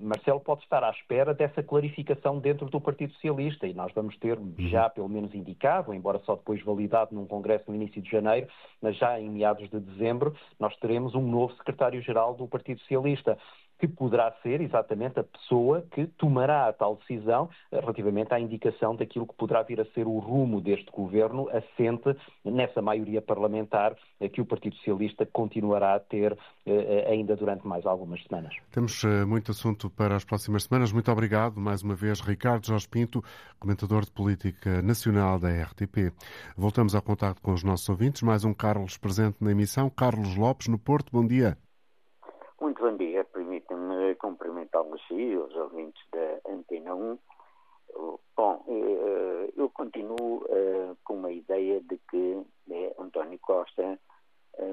[0.00, 4.36] Marcelo pode estar à espera dessa clarificação dentro do Partido Socialista e nós vamos ter
[4.36, 4.54] uhum.
[4.58, 8.48] já pelo menos indicado, embora só depois validado num congresso no início de janeiro,
[8.82, 13.38] mas já em meados de dezembro, nós teremos um novo secretário-geral do Partido Socialista
[13.78, 18.96] que poderá ser exatamente a pessoa que tomará a tal decisão eh, relativamente à indicação
[18.96, 24.28] daquilo que poderá vir a ser o rumo deste governo, assente nessa maioria parlamentar eh,
[24.28, 28.54] que o Partido Socialista continuará a ter eh, ainda durante mais algumas semanas.
[28.72, 30.92] Temos muito assunto para as próximas semanas.
[30.92, 33.22] Muito obrigado mais uma vez, Ricardo Jorge Pinto,
[33.58, 36.12] comentador de política nacional da RTP.
[36.56, 38.22] Voltamos ao contato com os nossos ouvintes.
[38.22, 39.90] Mais um Carlos presente na emissão.
[39.90, 41.10] Carlos Lopes, no Porto.
[41.12, 41.56] Bom dia.
[42.60, 43.24] Muito bom dia
[44.16, 47.18] cumprimentá-los e os ouvintes da Antena 1.
[48.36, 53.98] Bom, eh, eu continuo eh, com uma ideia de que eh, António Costa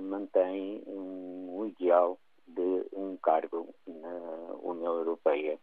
[0.01, 5.59] mantém um ideal de um cargo na União Europeia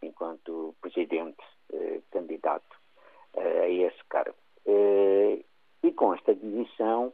[0.00, 1.42] enquanto presidente
[2.12, 2.76] candidato
[3.36, 4.36] a esse cargo.
[5.82, 7.12] E com esta demissão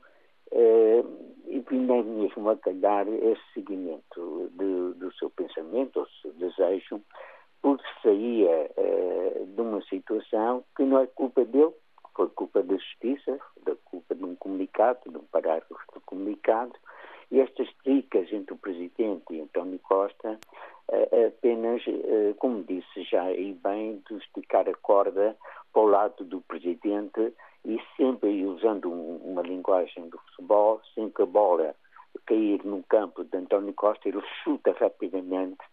[0.54, 1.02] eh,
[1.46, 7.00] e vim mesmo a calhar esse seguimento de, do seu pensamento, ou seu desejo,
[7.62, 9.62] porque saía eh, de
[10.32, 11.72] situação que não é culpa dele,
[12.16, 16.72] foi culpa da justiça, da culpa de um comunicado, de um parágrafo do comunicado,
[17.30, 20.38] e estas tricas entre o Presidente e António Costa
[20.90, 25.36] eh, apenas, eh, como disse já e bem, de esticar a corda
[25.72, 27.32] para o lado do Presidente
[27.64, 31.74] e sempre usando um, uma linguagem do futebol, sem que a bola
[32.26, 35.64] cair no campo de António Costa, ele chuta rapidamente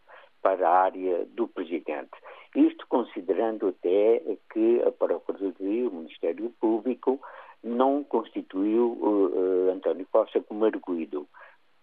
[0.42, 2.12] para a área do Presidente.
[2.56, 7.20] Isto considerando até que a Procuradoria, o Ministério Público,
[7.64, 11.28] não constituiu uh, uh, António Costa como arguído.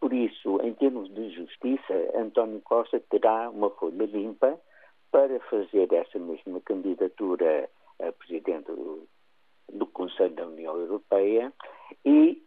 [0.00, 2.60] Por isso, em termos de justiça, António
[3.50, 4.58] Uma folha limpa
[5.10, 7.68] para fazer essa mesma candidatura
[8.00, 9.06] a presidente do,
[9.72, 11.52] do Conselho da União Europeia
[12.04, 12.42] e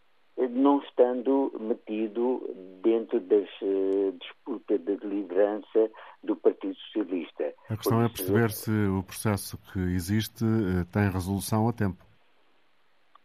[0.47, 2.41] não estando metido
[2.81, 5.91] dentro das uh, disputas de liderança
[6.23, 7.53] do Partido Socialista.
[7.69, 12.05] A questão é perceber se o processo que existe uh, tem resolução a tempo.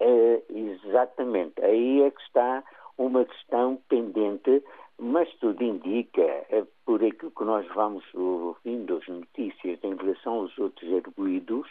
[0.01, 1.63] Uh, exatamente.
[1.63, 2.65] Aí é que está
[2.99, 4.63] uma questão pendente,
[4.99, 6.23] mas tudo indica,
[7.05, 11.69] eh, por aquilo que nós vamos ouvindo as notícias em relação aos outros arguídos,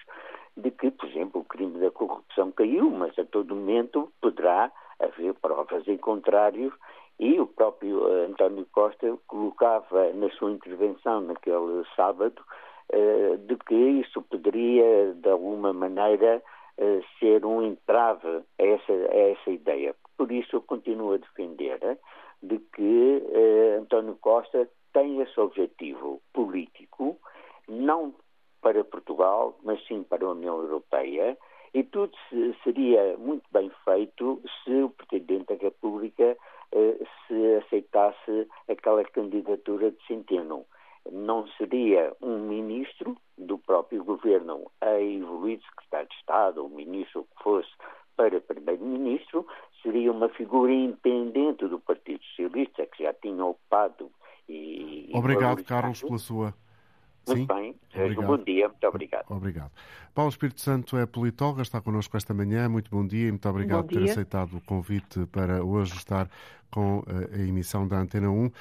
[0.55, 5.33] de que, por exemplo, o crime da corrupção caiu, mas a todo momento poderá haver
[5.35, 6.73] provas em contrário
[7.19, 12.41] e o próprio eh, António Costa colocava na sua intervenção naquele sábado
[12.89, 16.41] eh, de que isso poderia, de alguma maneira,
[17.19, 19.95] ser um entrave a essa, a essa ideia.
[20.17, 21.97] Por isso eu continuo a defender eh,
[22.41, 27.17] de que eh, António Costa tem esse objetivo político,
[27.67, 28.13] não
[28.61, 31.37] para Portugal, mas sim para a União Europeia,
[31.73, 32.15] e tudo
[32.63, 36.37] seria muito bem feito se o Presidente da República
[36.71, 40.65] eh, se aceitasse aquela candidatura de Centeno.
[41.11, 47.23] Não seria um ministro do próprio governo a evoluir secretário de Estado ou ministro, o
[47.23, 47.69] que fosse,
[48.15, 49.45] para primeiro-ministro,
[49.81, 54.11] seria uma figura independente do Partido Socialista, que já tinha ocupado
[54.47, 55.09] e.
[55.13, 56.53] Obrigado, Carlos, pela sua.
[57.25, 57.47] Muito Sim?
[57.47, 58.27] bem, obrigado.
[58.27, 59.25] bom dia, muito obrigado.
[59.29, 59.71] Obrigado.
[60.13, 62.67] Paulo Espírito Santo é politólogo, está connosco esta manhã.
[62.67, 66.29] Muito bom dia e muito obrigado por ter aceitado o convite para hoje estar
[66.69, 68.51] com eh, a emissão da Antena 1.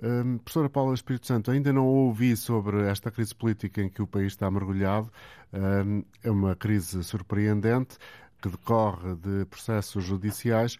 [0.00, 4.06] Um, professora Paula Espírito Santo, ainda não ouvi sobre esta crise política em que o
[4.06, 5.10] país está mergulhado.
[5.52, 7.98] Um, é uma crise surpreendente
[8.40, 10.78] que decorre de processos judiciais.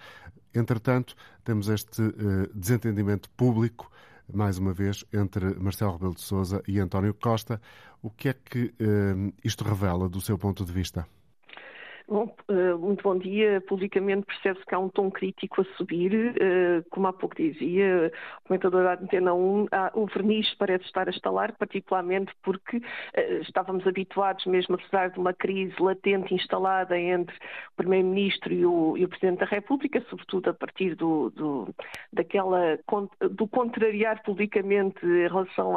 [0.55, 3.91] Entretanto, temos este uh, desentendimento público,
[4.33, 7.61] mais uma vez, entre Marcelo Rebelo de Sousa e António Costa.
[8.03, 11.07] O que é que uh, isto revela do seu ponto de vista?
[12.11, 13.61] Bom, eh, muito bom dia.
[13.69, 16.35] Publicamente percebe-se que há um tom crítico a subir.
[16.41, 21.11] Eh, como há pouco dizia o comentador da Antena 1, o verniz parece estar a
[21.11, 22.81] estalar, particularmente porque
[23.13, 29.05] eh, estávamos habituados, mesmo apesar de uma crise latente instalada entre o Primeiro-Ministro e, e
[29.05, 31.69] o, Presidente da República, sobretudo a partir do, do,
[32.11, 32.79] daquela,
[33.31, 35.75] do contrariar publicamente em relação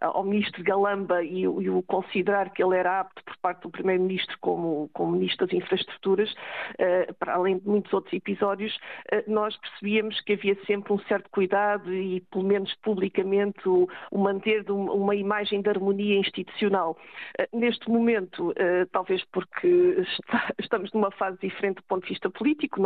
[0.00, 4.36] ao Ministro Galamba e, e, o considerar que ele era apto por parte do Primeiro-Ministro
[4.40, 6.34] como, como Ministro das infraestruturas,
[6.78, 8.76] eh, para além de muitos outros episódios,
[9.10, 14.68] eh, nós percebíamos que havia sempre um certo cuidado e, pelo menos publicamente, o, manter
[14.70, 16.96] uma imagem de harmonia institucional.
[17.38, 18.54] Eh, neste momento,
[18.92, 20.04] talvez porque
[20.58, 22.80] estamos numa fase diferente do ponto de vista político,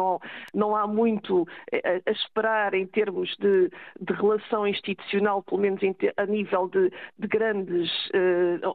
[0.55, 3.71] não, há muito a, esperar em termos de,
[4.15, 5.81] relação institucional, pelo menos
[6.17, 7.91] a nível de, de grandes,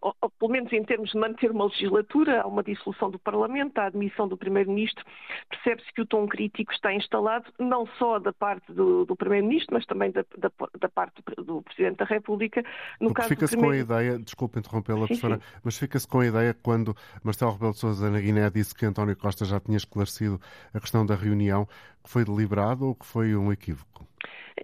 [0.01, 3.88] ou, pelo menos em termos de manter uma legislatura, há uma dissolução do Parlamento, há
[3.89, 5.03] admissão do Primeiro-Ministro,
[5.49, 9.85] percebe-se que o tom crítico está instalado, não só da parte do, do Primeiro-Ministro, mas
[9.85, 12.63] também da, da, da, parte do Presidente da República.
[12.99, 17.51] No fica-se com a ideia, desculpe interrompê-la, professora, mas fica-se com a ideia quando Marcelo
[17.51, 20.39] Rebelo de Sousa na Guiné disse que António Costa já tinha esclarecido
[20.73, 21.67] a questão da reunião,
[22.03, 24.07] que foi deliberado ou que foi um equívoco?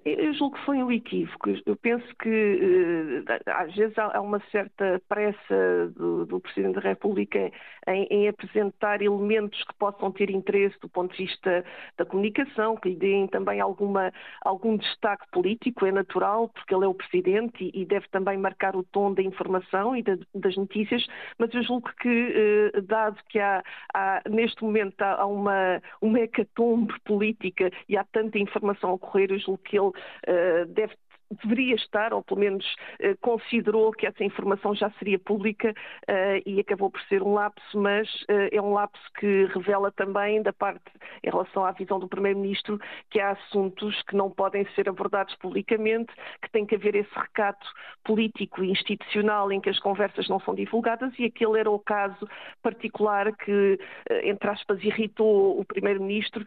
[0.03, 1.49] Eu julgo que foi um equívoco.
[1.65, 7.51] Eu penso que eh, às vezes há uma certa pressa do, do Presidente da República
[7.87, 11.63] em, em, apresentar elementos que possam ter interesse do ponto de vista
[11.97, 16.87] da comunicação, que lhe deem também alguma, algum destaque político, é natural, porque ele é
[16.87, 21.05] o Presidente e, e deve também marcar o tom da informação e da, das notícias,
[21.37, 26.93] mas eu julgo que, eh, dado que há, há neste momento há uma, uma hecatombe
[27.03, 30.95] política e há tanta informação a ocorrer, eu julgo que ele uh, deve
[31.31, 32.65] deveria estar, ou pelo menos
[32.99, 35.73] eh, considerou que essa informação já seria pública
[36.07, 40.41] eh, e acabou por ser um lapso, mas eh, é um lapso que revela também,
[40.41, 40.83] da parte,
[41.23, 46.13] em relação à visão do Primeiro-Ministro, que há assuntos que não podem ser abordados publicamente,
[46.41, 47.65] que tem que haver esse recato
[48.03, 52.27] político e institucional em que as conversas não são divulgadas e aquele era o caso
[52.61, 53.79] particular que,
[54.23, 56.45] entre aspas, irritou o Primeiro-Ministro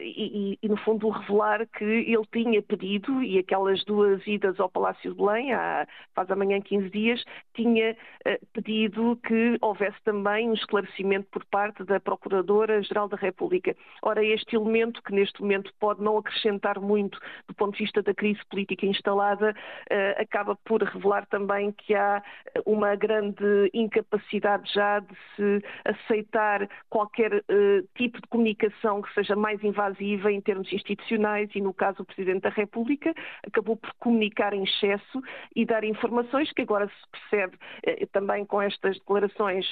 [0.00, 5.10] e, e, no fundo, revelar que ele tinha pedido e aquelas duas idas ao Palácio
[5.10, 7.24] de Belém, há, faz amanhã 15 dias,
[7.54, 13.74] tinha uh, pedido que houvesse também um esclarecimento por parte da Procuradora-Geral da República.
[14.00, 18.14] Ora, este elemento, que neste momento pode não acrescentar muito do ponto de vista da
[18.14, 22.22] crise política instalada, uh, acaba por revelar também que há
[22.64, 29.60] uma grande incapacidade já de se aceitar qualquer uh, tipo de comunicação que seja mais
[29.64, 33.12] invasiva em termos institucionais e, no caso, o Presidente da República
[33.44, 35.22] acabou por comunicar em excesso
[35.54, 39.66] e dar informações que agora se percebe eh, também com estas declarações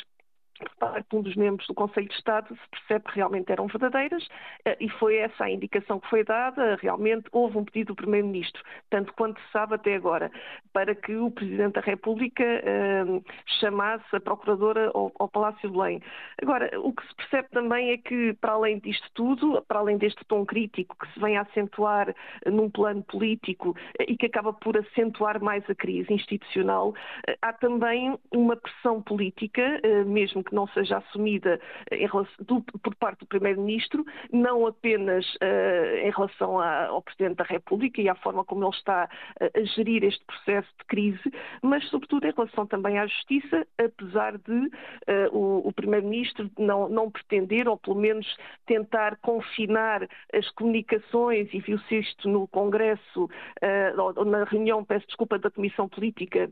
[0.59, 4.27] de um dos membros do Conselho de Estado se percebe que realmente eram verdadeiras
[4.65, 6.77] eh, e foi essa a indicação que foi dada.
[6.81, 10.31] Realmente houve um pedido do Primeiro-Ministro, tanto quanto se sabe até agora,
[10.73, 13.05] para que o Presidente da República eh,
[13.61, 16.03] chamasse a Procuradora ao, ao, Palácio de Belém.
[16.41, 20.25] Agora, o que se percebe também é que, para além disto tudo, para além deste
[20.27, 22.15] tom crítico que se vem a acentuar
[22.47, 26.95] num plano político eh, e que acaba por acentuar mais a crise institucional,
[27.27, 32.95] eh, há também uma pressão política, eh, mesmo que não seja assumida relação, do, por
[32.97, 38.45] parte do Primeiro-Ministro, não apenas uh, em relação ao Presidente da República e à forma
[38.45, 39.09] como ele está
[39.41, 41.33] uh, a gerir este processo de crise,
[41.63, 47.11] mas sobretudo em relação também à Justiça, apesar de uh, o, o Primeiro-Ministro não, não
[47.11, 48.27] pretender, ou pelo menos
[48.67, 53.29] tentar confinar as comunicações, e viu-se isto no Congresso,
[53.97, 56.51] ou na reunião, peço desculpa, da Comissão Política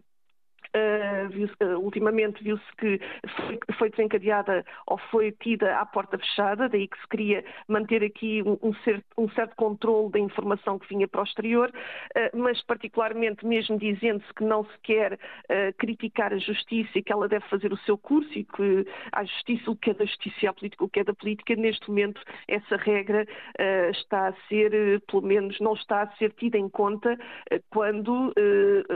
[0.74, 3.00] Uh, viu uh, ultimamente viu-se que
[3.36, 8.42] foi, foi, desencadeada ou foi tida à porta fechada, daí que se queria manter aqui
[8.42, 12.60] um, um, certo, um certo, controle da informação que vinha para o exterior, uh, mas
[12.62, 15.18] particularmente mesmo dizendo-se que não se quer
[15.78, 19.70] criticar a justiça e que ela deve fazer o seu curso e que a justiça
[19.70, 22.20] o que é da justiça e a política o que é da política, neste momento
[22.48, 23.26] essa regra
[23.90, 27.16] está a ser, pelo menos não está a ser tida em conta
[27.70, 28.32] quando...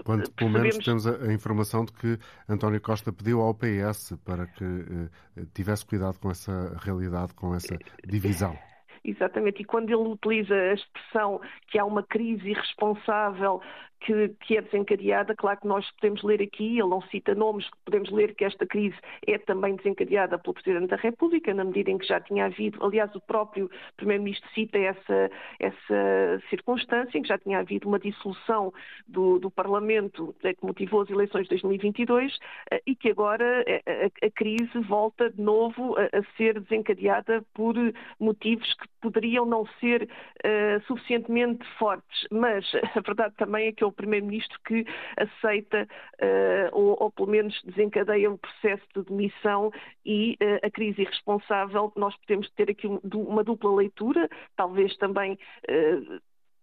[0.04, 4.14] quando pelo menos temos a, a informação informação de que António Costa pediu ao PS
[4.24, 8.56] para que eh, tivesse cuidado com essa realidade, com essa divisão.
[9.02, 13.62] Exatamente, e quando ele utiliza a expressão que há uma crise irresponsável
[14.00, 18.10] que, que, é desencadeada, claro que nós podemos ler aqui, ele não cita nomes, podemos
[18.10, 18.96] ler que esta crise
[19.26, 23.14] é também desencadeada pelo Presidente da República, na medida em que já tinha havido, aliás,
[23.14, 28.72] o próprio Primeiro-Ministro cita essa, essa circunstância, em que já tinha havido uma dissolução
[29.06, 32.38] do, do Parlamento que motivou as eleições de 2022
[32.70, 37.44] eh, e que agora eh, a, a crise volta de novo a, a, ser desencadeada
[37.52, 37.74] por
[38.18, 42.64] motivos que poderiam não ser uh, suficientemente fortes, mas
[42.96, 44.84] a verdade também é que o Primeiro-Ministro que
[45.16, 45.88] aceita
[46.22, 49.72] uh, ou, ou, pelo menos desencadeia um processo de demissão
[50.04, 55.38] e uh, a crise irresponsável, nós podemos ter aqui um, uma dupla leitura, talvez também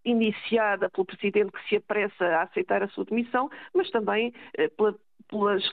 [0.05, 4.33] iniciada pelo Presidente que se apressa a aceitar a sua demissão, mas também
[4.77, 4.95] pela
[5.29, 5.63] pelos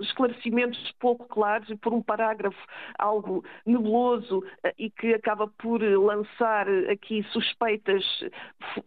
[0.00, 2.58] esclarecimentos pouco claros e por um parágrafo
[2.98, 8.04] algo nebuloso eh, e que acaba por lançar aqui suspeitas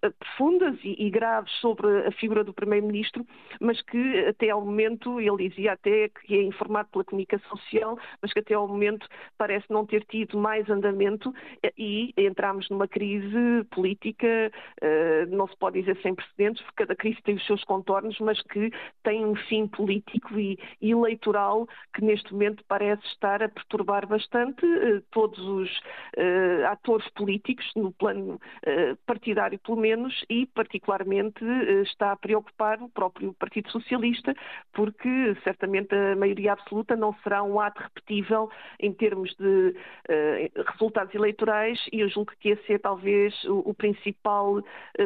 [0.02, 3.26] eh, profundas e, e graves sobre a figura do Primeiro-Ministro,
[3.60, 8.32] mas que até ao momento, ele dizia até que é informado pela comunicação social, mas
[8.32, 9.08] que até ao momento
[9.38, 14.52] parece não ter tido mais andamento eh, e entramos numa crise política,
[15.30, 18.72] não se pode dizer sem precedentes, porque cada crise tem os seus contornos, mas que
[19.04, 25.02] tem um fim político e, eleitoral que neste momento parece estar a perturbar bastante uh,
[25.12, 25.70] todos os
[26.18, 31.44] uh, atores políticos, no plano uh, partidário pelo menos, e particularmente
[31.84, 34.34] está a preocupar o próprio Partido Socialista,
[34.74, 38.50] porque certamente a maioria absoluta não será um ato repetível
[38.80, 39.76] em termos de
[40.68, 44.62] resultados eleitorais e eu julgo que esse é talvez o, o principal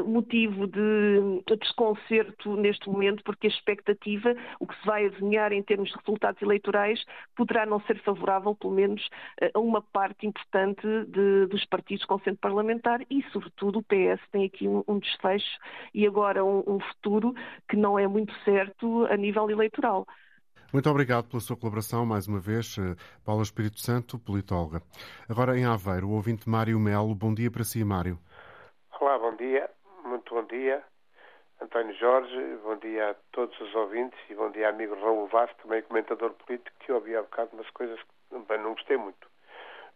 [0.06, 5.90] motivo de desconcerto neste momento, porque a expectativa o que se vai adivinhar em termos
[5.90, 7.04] de resultados eleitorais
[7.36, 9.08] poderá não ser favorável, pelo menos,
[9.42, 14.22] eh, a uma parte importante de, dos partidos com centro parlamentar e, sobretudo, o PS
[14.32, 15.60] tem aqui um, um desfecho
[15.94, 17.34] e agora um, um futuro
[17.70, 20.06] que não é muito certo a nível eleitoral.
[20.74, 24.82] Muito obrigado pela sua colaboração, mais uma vez, eh, Paula Espírito Santo, politóloga.
[25.30, 27.16] Agora em Aveiro, o ouvinte Mário Melo.
[27.16, 28.20] Bom dia para si, Mário.
[29.00, 29.70] Olá, bom dia,
[30.04, 30.84] muito bom dia.
[31.60, 35.82] António Jorge, bom dia a todos os ouvintes e bom dia, amigo Raul Vaz, também
[35.82, 39.28] comentador político, que ouvi há bocado umas coisas que não gostei muito.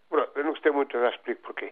[0.09, 1.71] Eu não gostei muito, eu já explico porquê.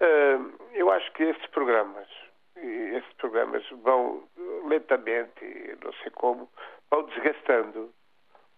[0.00, 2.08] Uh, eu acho que estes programas,
[2.56, 4.22] estes programas vão
[4.68, 6.48] lentamente, não sei como,
[6.88, 7.92] vão desgastando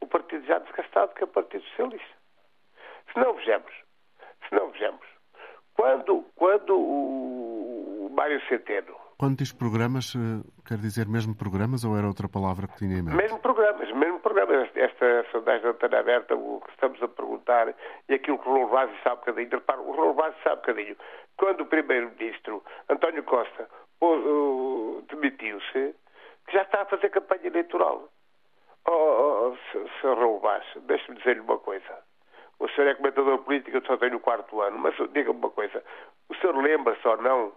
[0.03, 2.17] o partido já desgastado, que é o Partido Socialista.
[3.13, 3.73] Se não vejamos,
[4.47, 5.07] se não vejamos,
[5.75, 12.07] quando, quando o Mário Centeno Quando diz programas, eh, quer dizer mesmo programas ou era
[12.07, 13.17] outra palavra que tinha em mente?
[13.17, 14.69] Mesmo programas, mesmo programas.
[14.75, 17.75] Esta sondagem da antena aberta, o que estamos a perguntar
[18.11, 19.51] e aquilo que o Raul Vaz sabe um bocadinho.
[19.53, 20.97] Repara, o Raul Vaz sabe um bocadinho.
[21.39, 23.71] Quando o Primeiro-Ministro, António Costa,
[25.09, 25.95] demitiu-se,
[26.53, 28.11] já está a fazer campanha eleitoral.
[28.87, 30.19] Oh, oh, oh Sr.
[30.19, 32.05] Raul Vaz, deixe-me dizer-lhe uma coisa.
[32.59, 35.83] O senhor é comentador político, eu só tenho o quarto ano, mas diga-me uma coisa.
[36.29, 37.53] O senhor lembra-se ou não,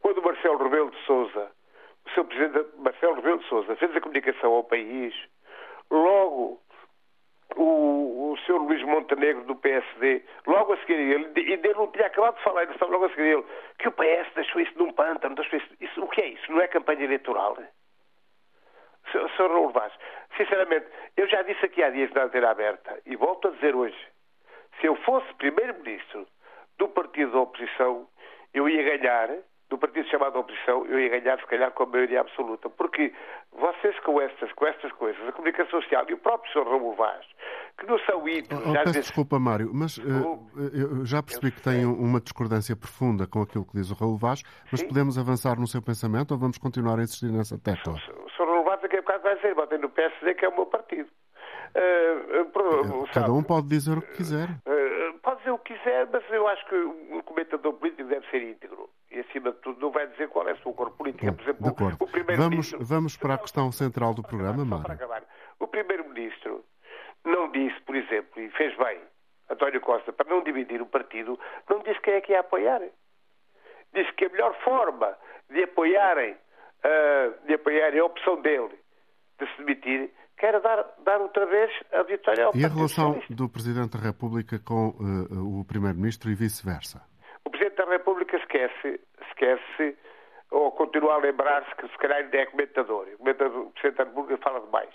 [0.00, 1.50] quando Marcelo Rebelo de Souza,
[2.06, 5.14] o seu presidente Marcelo Rebelo de Souza, fez a comunicação ao país,
[5.90, 6.60] logo
[7.56, 12.06] o, o senhor Luís Montenegro do PSD, logo a seguir ele, e ele não tinha
[12.06, 13.44] acabado de falar, ele estava logo a seguir ele,
[13.78, 16.52] que o PS deixou isso num pântano, deixou isso, isso, o que é isso?
[16.52, 17.56] Não é campanha eleitoral?
[19.10, 19.50] Sr.
[19.50, 19.92] Raul Vaz,
[20.36, 20.86] sinceramente,
[21.16, 23.98] eu já disse aqui há dias na antena aberta, e volto a dizer hoje,
[24.80, 26.26] se eu fosse primeiro-ministro
[26.78, 28.08] do partido da oposição,
[28.54, 29.30] eu ia ganhar,
[29.70, 32.68] do partido chamado oposição, eu ia ganhar, se calhar, com a maioria absoluta.
[32.68, 33.12] Porque
[33.52, 36.68] vocês com estas, com estas coisas, a comunicação social e o próprio Sr.
[36.68, 37.24] Raul Vaz,
[37.78, 38.64] que não são ídolos...
[38.66, 43.28] Oh, oh, peço desculpa, Mário, mas uh, eu já percebi que tem uma discordância profunda
[43.28, 44.42] com aquilo que diz o Raul Vaz,
[44.72, 44.88] mas Sim.
[44.88, 47.94] podemos avançar no seu pensamento ou vamos continuar a insistir nessa tecla?
[47.94, 48.46] O Sr.
[48.46, 51.08] Raul Vaz, daqui a bocado vai dizer, votem no PSD, que é o meu partido.
[51.76, 54.48] Uh, uh, Cada um pode dizer o que quiser.
[55.40, 58.88] Dizer o que quiser, mas eu acho que o comentador político deve ser íntegro.
[59.10, 61.32] E, acima de tudo, não vai dizer qual é a sua cor política.
[61.32, 62.78] Por exemplo, o, o primeiro-ministro...
[62.78, 64.98] Vamos, vamos para a questão central do programa, Mário.
[65.58, 66.64] O primeiro-ministro
[67.24, 69.00] não disse, por exemplo, e fez bem,
[69.50, 71.38] António Costa, para não dividir o partido,
[71.68, 72.80] não disse quem é que ia apoiar.
[73.92, 75.16] Disse que a melhor forma
[75.50, 78.78] de apoiarem, uh, de apoiarem a opção dele
[79.38, 80.10] de se demitir
[80.40, 84.58] quer dar, dar outra vez a vitória ao E a relação do Presidente da República
[84.58, 87.04] com uh, o Primeiro-Ministro e vice-versa?
[87.44, 89.96] O Presidente da República esquece, esquece
[90.50, 93.06] ou continua a lembrar-se que se calhar ainda é comentador.
[93.18, 93.24] O,
[93.72, 94.94] Presidente da República fala demais.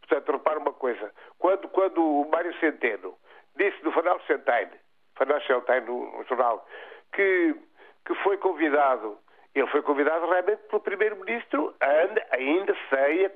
[0.00, 1.12] Portanto, repara uma coisa.
[1.38, 3.14] Quando, quando o Mário Centeno
[3.56, 4.80] disse no Financial Times,
[5.16, 6.66] Financial Times no, no jornal,
[7.12, 7.54] que,
[8.06, 9.18] que foi convidado
[9.54, 13.30] ele foi convidado realmente pelo Primeiro-Ministro, ainda sem a,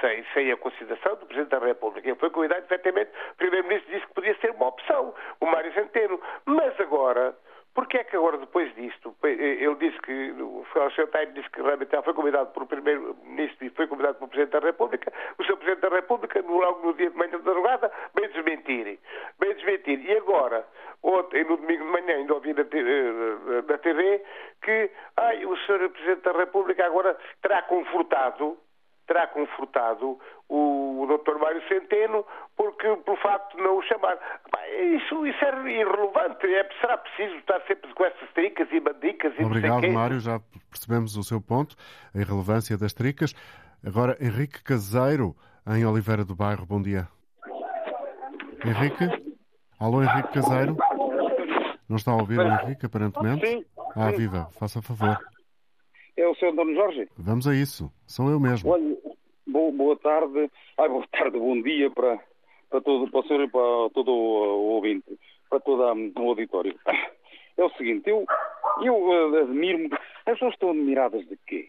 [0.00, 2.08] sem, sem a consideração do Presidente da República.
[2.08, 6.20] Ele foi convidado, efetivamente, o Primeiro-Ministro disse que podia ser uma opção, o Mário Centeno.
[6.46, 7.34] Mas agora,
[7.74, 11.08] Porquê é que agora, depois disto, ele disse que, o Sr.
[11.08, 15.12] Time disse que realmente foi convidado pelo Primeiro-Ministro e foi convidado pelo Presidente da República,
[15.38, 15.56] o Sr.
[15.56, 19.00] Presidente da República, logo no dia de manhã da madrugada, veio desmentir.
[19.40, 20.08] Veio desmentir.
[20.08, 20.64] E agora,
[21.02, 24.24] ontem, no domingo de manhã, ainda ouvi na, na TV,
[24.62, 25.88] que ai, o Sr.
[25.90, 28.56] Presidente da República agora terá confortado
[29.06, 31.38] terá confortado o, o Dr.
[31.38, 32.24] Mário Centeno
[32.56, 34.18] porque, pelo facto de não o chamar.
[34.96, 36.46] Isso, isso é irrelevante.
[36.46, 40.20] É, será preciso estar sempre com essas tricas e bandicas e Obrigado, Mário.
[40.20, 40.40] Já
[40.70, 41.76] percebemos o seu ponto,
[42.14, 43.34] a irrelevância das tricas.
[43.84, 45.34] Agora, Henrique Caseiro,
[45.66, 46.66] em Oliveira do Bairro.
[46.66, 47.08] Bom dia.
[48.64, 49.04] Henrique?
[49.78, 50.76] Alô, Henrique Caseiro?
[51.88, 53.46] Não está a ouvir o Henrique, aparentemente?
[53.46, 53.64] Sim.
[53.94, 55.18] Ah, viva, faça favor.
[56.16, 56.46] É o Sr.
[56.46, 57.08] António Jorge?
[57.18, 57.90] Vamos a isso.
[58.06, 58.70] Sou eu mesmo.
[58.70, 58.96] Olha,
[59.46, 60.50] boa, boa tarde.
[60.78, 62.20] Ai, boa tarde, bom dia para,
[62.70, 65.18] para, todo, para o senhor e para todo o ouvinte,
[65.50, 66.74] para todo o auditório.
[67.56, 68.24] É o seguinte, eu,
[68.82, 69.88] eu uh, admiro-me.
[70.26, 71.68] As pessoas estão admiradas de quê?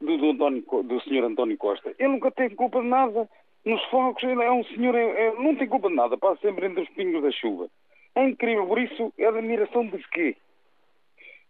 [0.00, 1.92] Do, do, António, do senhor António Costa.
[1.98, 3.28] Ele nunca teve culpa de nada.
[3.64, 6.66] Nos focos, ele é um senhor, é, é, não tem culpa de nada, passa sempre
[6.66, 7.68] entre os pingos da chuva.
[8.14, 10.36] É incrível, por isso, é admiração de quê?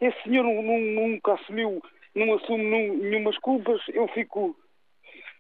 [0.01, 1.83] Esse senhor nunca assumiu,
[2.15, 3.81] não assume nenhumas culpas.
[3.93, 4.57] Eu fico,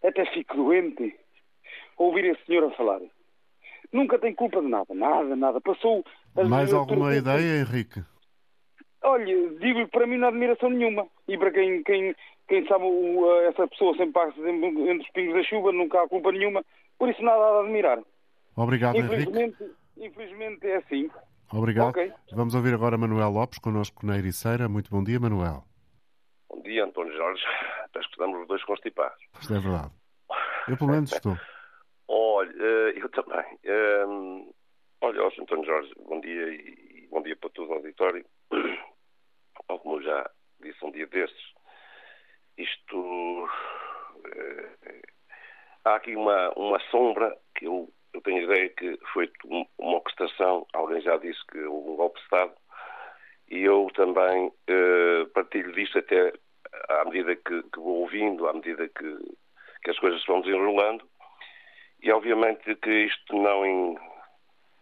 [0.03, 1.15] até fico doente
[1.99, 3.01] ouvir esse senhor a falar.
[3.93, 5.61] Nunca tem culpa de nada, nada, nada.
[5.61, 6.05] Passou.
[6.49, 8.03] Mais alguma ideia, Henrique?
[9.03, 11.07] Olha, digo-lhe para mim não há admiração nenhuma.
[11.29, 12.15] E para quem, quem,
[12.49, 12.85] quem sabe
[13.49, 16.65] essa pessoa sempre passa entre os pingos da chuva, nunca há culpa nenhuma.
[16.99, 18.01] Por isso nada a admirar.
[18.57, 19.77] Obrigado, infelizmente, Henrique.
[19.99, 21.11] Infelizmente é assim.
[21.53, 21.91] Obrigado.
[21.91, 22.13] Okay.
[22.33, 24.69] Vamos ouvir agora Manuel Lopes, connosco na Ericeira.
[24.69, 25.63] Muito bom dia, Manuel.
[26.49, 27.43] Bom dia, António Jorge.
[27.85, 29.19] Até estamos os dois constipados.
[29.41, 29.93] Isto é verdade.
[30.69, 31.37] Eu pelo menos estou.
[32.09, 33.45] Olha, eh, eu também.
[33.65, 34.53] Um,
[35.01, 38.25] olha, ó, António Jorge, bom dia e bom dia para todo o auditório.
[39.67, 40.31] Como já
[40.61, 41.53] disse um dia destes,
[42.57, 42.97] isto.
[42.97, 43.49] Uh,
[45.85, 50.67] há aqui uma, uma sombra que eu eu tenho a ideia que foi uma orquestração,
[50.73, 52.53] alguém já disse que houve um golpe de Estado,
[53.49, 56.33] e eu também uh, partilho disto até
[56.89, 59.19] à medida que, que, vou ouvindo, à medida que,
[59.85, 61.07] que as coisas se vão desenrolando,
[62.03, 63.99] e obviamente que isto não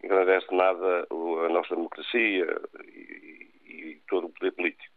[0.01, 4.93] engrandece nada a nossa democracia e, e todo o poder político.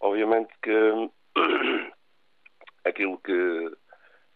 [0.00, 1.10] Obviamente que
[2.84, 3.76] aquilo que,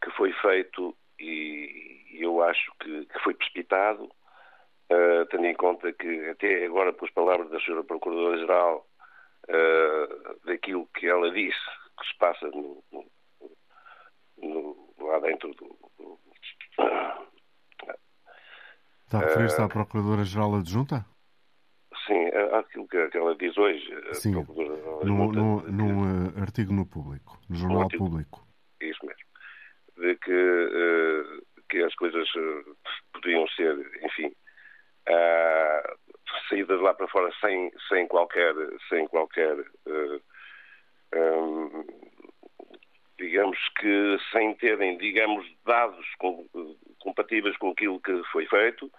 [0.02, 6.28] que foi feito e eu acho que, que foi precipitado, uh, tendo em conta que
[6.30, 7.84] até agora, pelas palavras da Sra.
[7.84, 8.86] Procuradora-Geral,
[9.48, 11.58] uh, daquilo que ela disse,
[11.98, 13.04] que se passa no, no,
[14.42, 15.76] no lá dentro do.
[15.98, 16.18] do
[19.04, 21.06] Está a referir-se à Procuradora-Geral Adjunta?
[22.06, 22.26] Sim,
[22.58, 23.88] aquilo que, que ela diz hoje.
[24.14, 24.32] Sim,
[25.04, 28.46] num, num uh, artigo no público, no jornal artigo, público.
[28.80, 29.26] Isso mesmo.
[29.96, 31.35] De que,
[31.68, 32.76] que as coisas uh,
[33.12, 34.32] podiam ser, enfim,
[35.08, 35.98] uh,
[36.48, 38.54] saídas lá para fora sem, sem qualquer,
[38.88, 39.56] sem qualquer
[41.14, 41.84] um,
[43.18, 46.46] digamos que sem terem, digamos, dados com,
[46.98, 48.90] compatíveis com aquilo que foi feito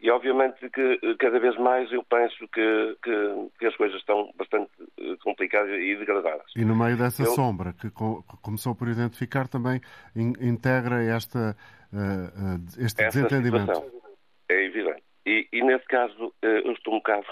[0.00, 4.70] e obviamente que cada vez mais eu penso que, que, que as coisas estão bastante
[4.98, 6.44] eh, complicadas e degradadas.
[6.56, 7.30] E no meio dessa eu...
[7.32, 9.80] sombra que começou por identificar também
[10.14, 11.56] integra esta,
[11.92, 13.72] uh, uh, este Essa desentendimento.
[13.72, 14.02] Situação
[14.48, 15.02] é evidente.
[15.26, 17.26] E, e, nesse caso eu estou um bocado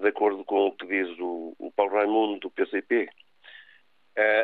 [0.00, 3.08] de acordo com o que diz o, o Paulo Raimundo do PCP,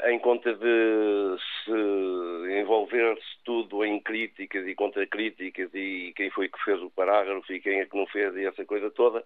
[0.07, 6.81] em conta de se envolver-se tudo em críticas e contra-críticas e quem foi que fez
[6.81, 9.25] o parágrafo e quem é que não fez e essa coisa toda,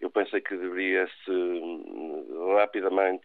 [0.00, 3.24] eu pensei que deveria-se hum, rapidamente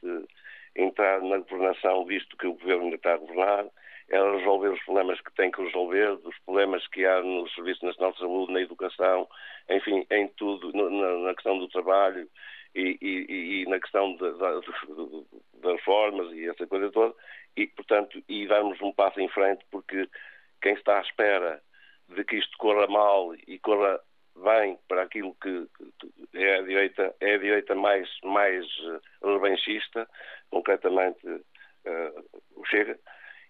[0.75, 3.65] entrar na governação, visto que o governo ainda está a governar,
[4.09, 8.11] é resolver os problemas que tem que resolver, os problemas que há no Serviço Nacional
[8.11, 9.27] de Saúde, na educação,
[9.69, 12.27] enfim, em tudo, na, questão do trabalho,
[12.75, 14.15] e, e, e na questão
[15.59, 17.13] das reformas e essa coisa toda,
[17.55, 20.07] e, portanto, e darmos um passo em frente, porque
[20.61, 21.61] quem está à espera
[22.09, 23.99] de que isto corra mal e corra
[24.35, 25.67] bem para aquilo que
[26.33, 29.01] é a direita, é a direita mais, mais uh,
[29.33, 30.07] revanchista,
[30.49, 32.99] concretamente uh, Chega,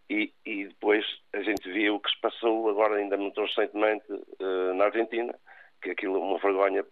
[0.09, 4.73] e, e, depois a gente viu o que se passou agora ainda muito recentemente uh,
[4.75, 5.33] na Argentina,
[5.81, 6.85] que aquilo é uma vergonha,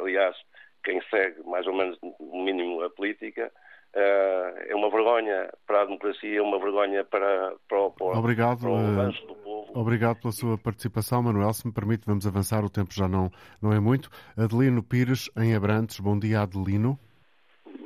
[0.00, 0.36] aliás,
[0.84, 3.52] quem segue mais ou menos no mínimo a política,
[3.94, 8.76] é uma vergonha para a democracia, é uma vergonha para, para, para, Obrigado, para o
[8.76, 9.72] avanço uh, do povo.
[9.74, 11.52] Obrigado pela sua participação, Manuel.
[11.52, 13.30] Se me permite, vamos avançar, o tempo já não,
[13.62, 14.10] não é muito.
[14.36, 16.00] Adelino Pires, em Abrantes.
[16.00, 16.98] Bom dia, Adelino.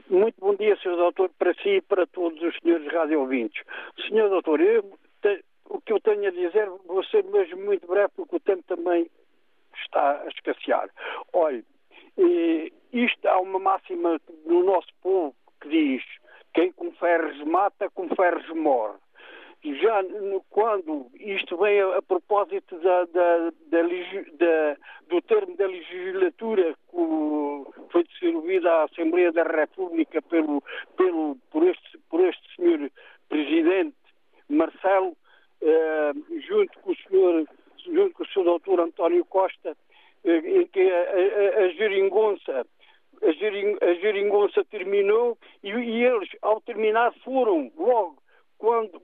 [0.09, 0.97] Muito bom dia, Sr.
[0.97, 3.63] Doutor, para si e para todos os senhores rádio ouvintes.
[4.09, 4.29] Sr.
[4.29, 4.83] Doutor, eu,
[5.23, 8.65] te, o que eu tenho a dizer, vou ser mesmo muito breve, porque o tempo
[8.67, 9.09] também
[9.85, 10.91] está a escassear.
[11.33, 11.65] Olhe,
[12.19, 16.03] e isto há uma máxima no nosso povo que diz:
[16.55, 18.99] quem com ferros mata, com ferros morre.
[19.63, 20.03] Já
[20.49, 24.77] quando isto vem a, a propósito da, da, da,
[25.09, 30.63] do termo da legislatura que foi distribuída à Assembleia da República pelo,
[30.97, 32.91] pelo, por, este, por este senhor
[33.29, 33.97] Presidente
[34.49, 35.15] Marcelo,
[35.61, 36.13] eh,
[36.49, 37.47] junto com o senhor,
[37.85, 39.77] junto com o senhor doutor António Costa,
[40.25, 42.67] em que a, a, a geringonça
[43.23, 48.19] a, gering, a geringonça terminou e, e, eles, ao terminar, foram logo,
[48.59, 49.01] quando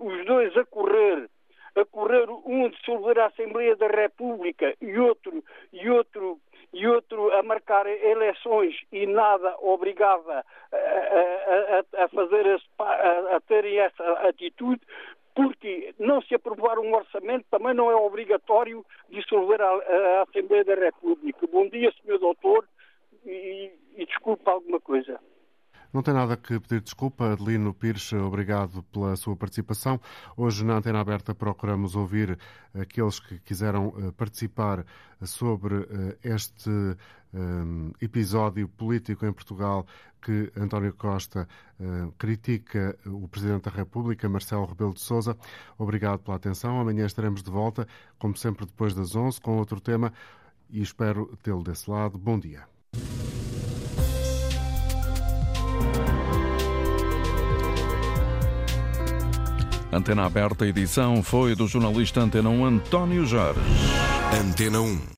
[0.00, 1.28] os dois a correr,
[1.74, 5.42] a correr, um dissolver a Assembleia da República e outro,
[5.72, 6.38] e outro,
[6.72, 13.78] e outro a marcar eleições e nada obrigava a, a, a fazer a, a terem
[13.78, 14.80] essa atitude,
[15.34, 20.74] porque não se aprovar um orçamento também não é obrigatório dissolver a, a Assembleia da
[20.74, 21.46] República.
[21.50, 22.18] Bom dia, Sr.
[22.18, 22.66] Doutor,
[23.24, 25.18] e, e desculpe alguma coisa.
[25.92, 27.32] Não tem nada que pedir desculpa.
[27.32, 30.00] Adelino Pires, obrigado pela sua participação.
[30.34, 32.38] Hoje, na Antena Aberta, procuramos ouvir
[32.72, 34.86] aqueles que quiseram eh, participar
[35.20, 37.38] sobre eh, este eh,
[38.00, 39.86] episódio político em Portugal
[40.22, 41.48] que António Costa
[42.16, 45.36] critica o Presidente da República, Marcelo Rebelo de Sousa.
[45.76, 46.78] Obrigado pela atenção.
[46.78, 47.88] Amanhã estaremos de volta,
[48.20, 50.12] como sempre, depois das 11, com outro tema
[50.70, 52.16] e espero tê-lo desse lado.
[52.16, 52.71] Bom dia.
[59.92, 63.60] Antena Aberta, edição foi do jornalista Antena 1 António Jorge.
[64.40, 65.02] Antena 1.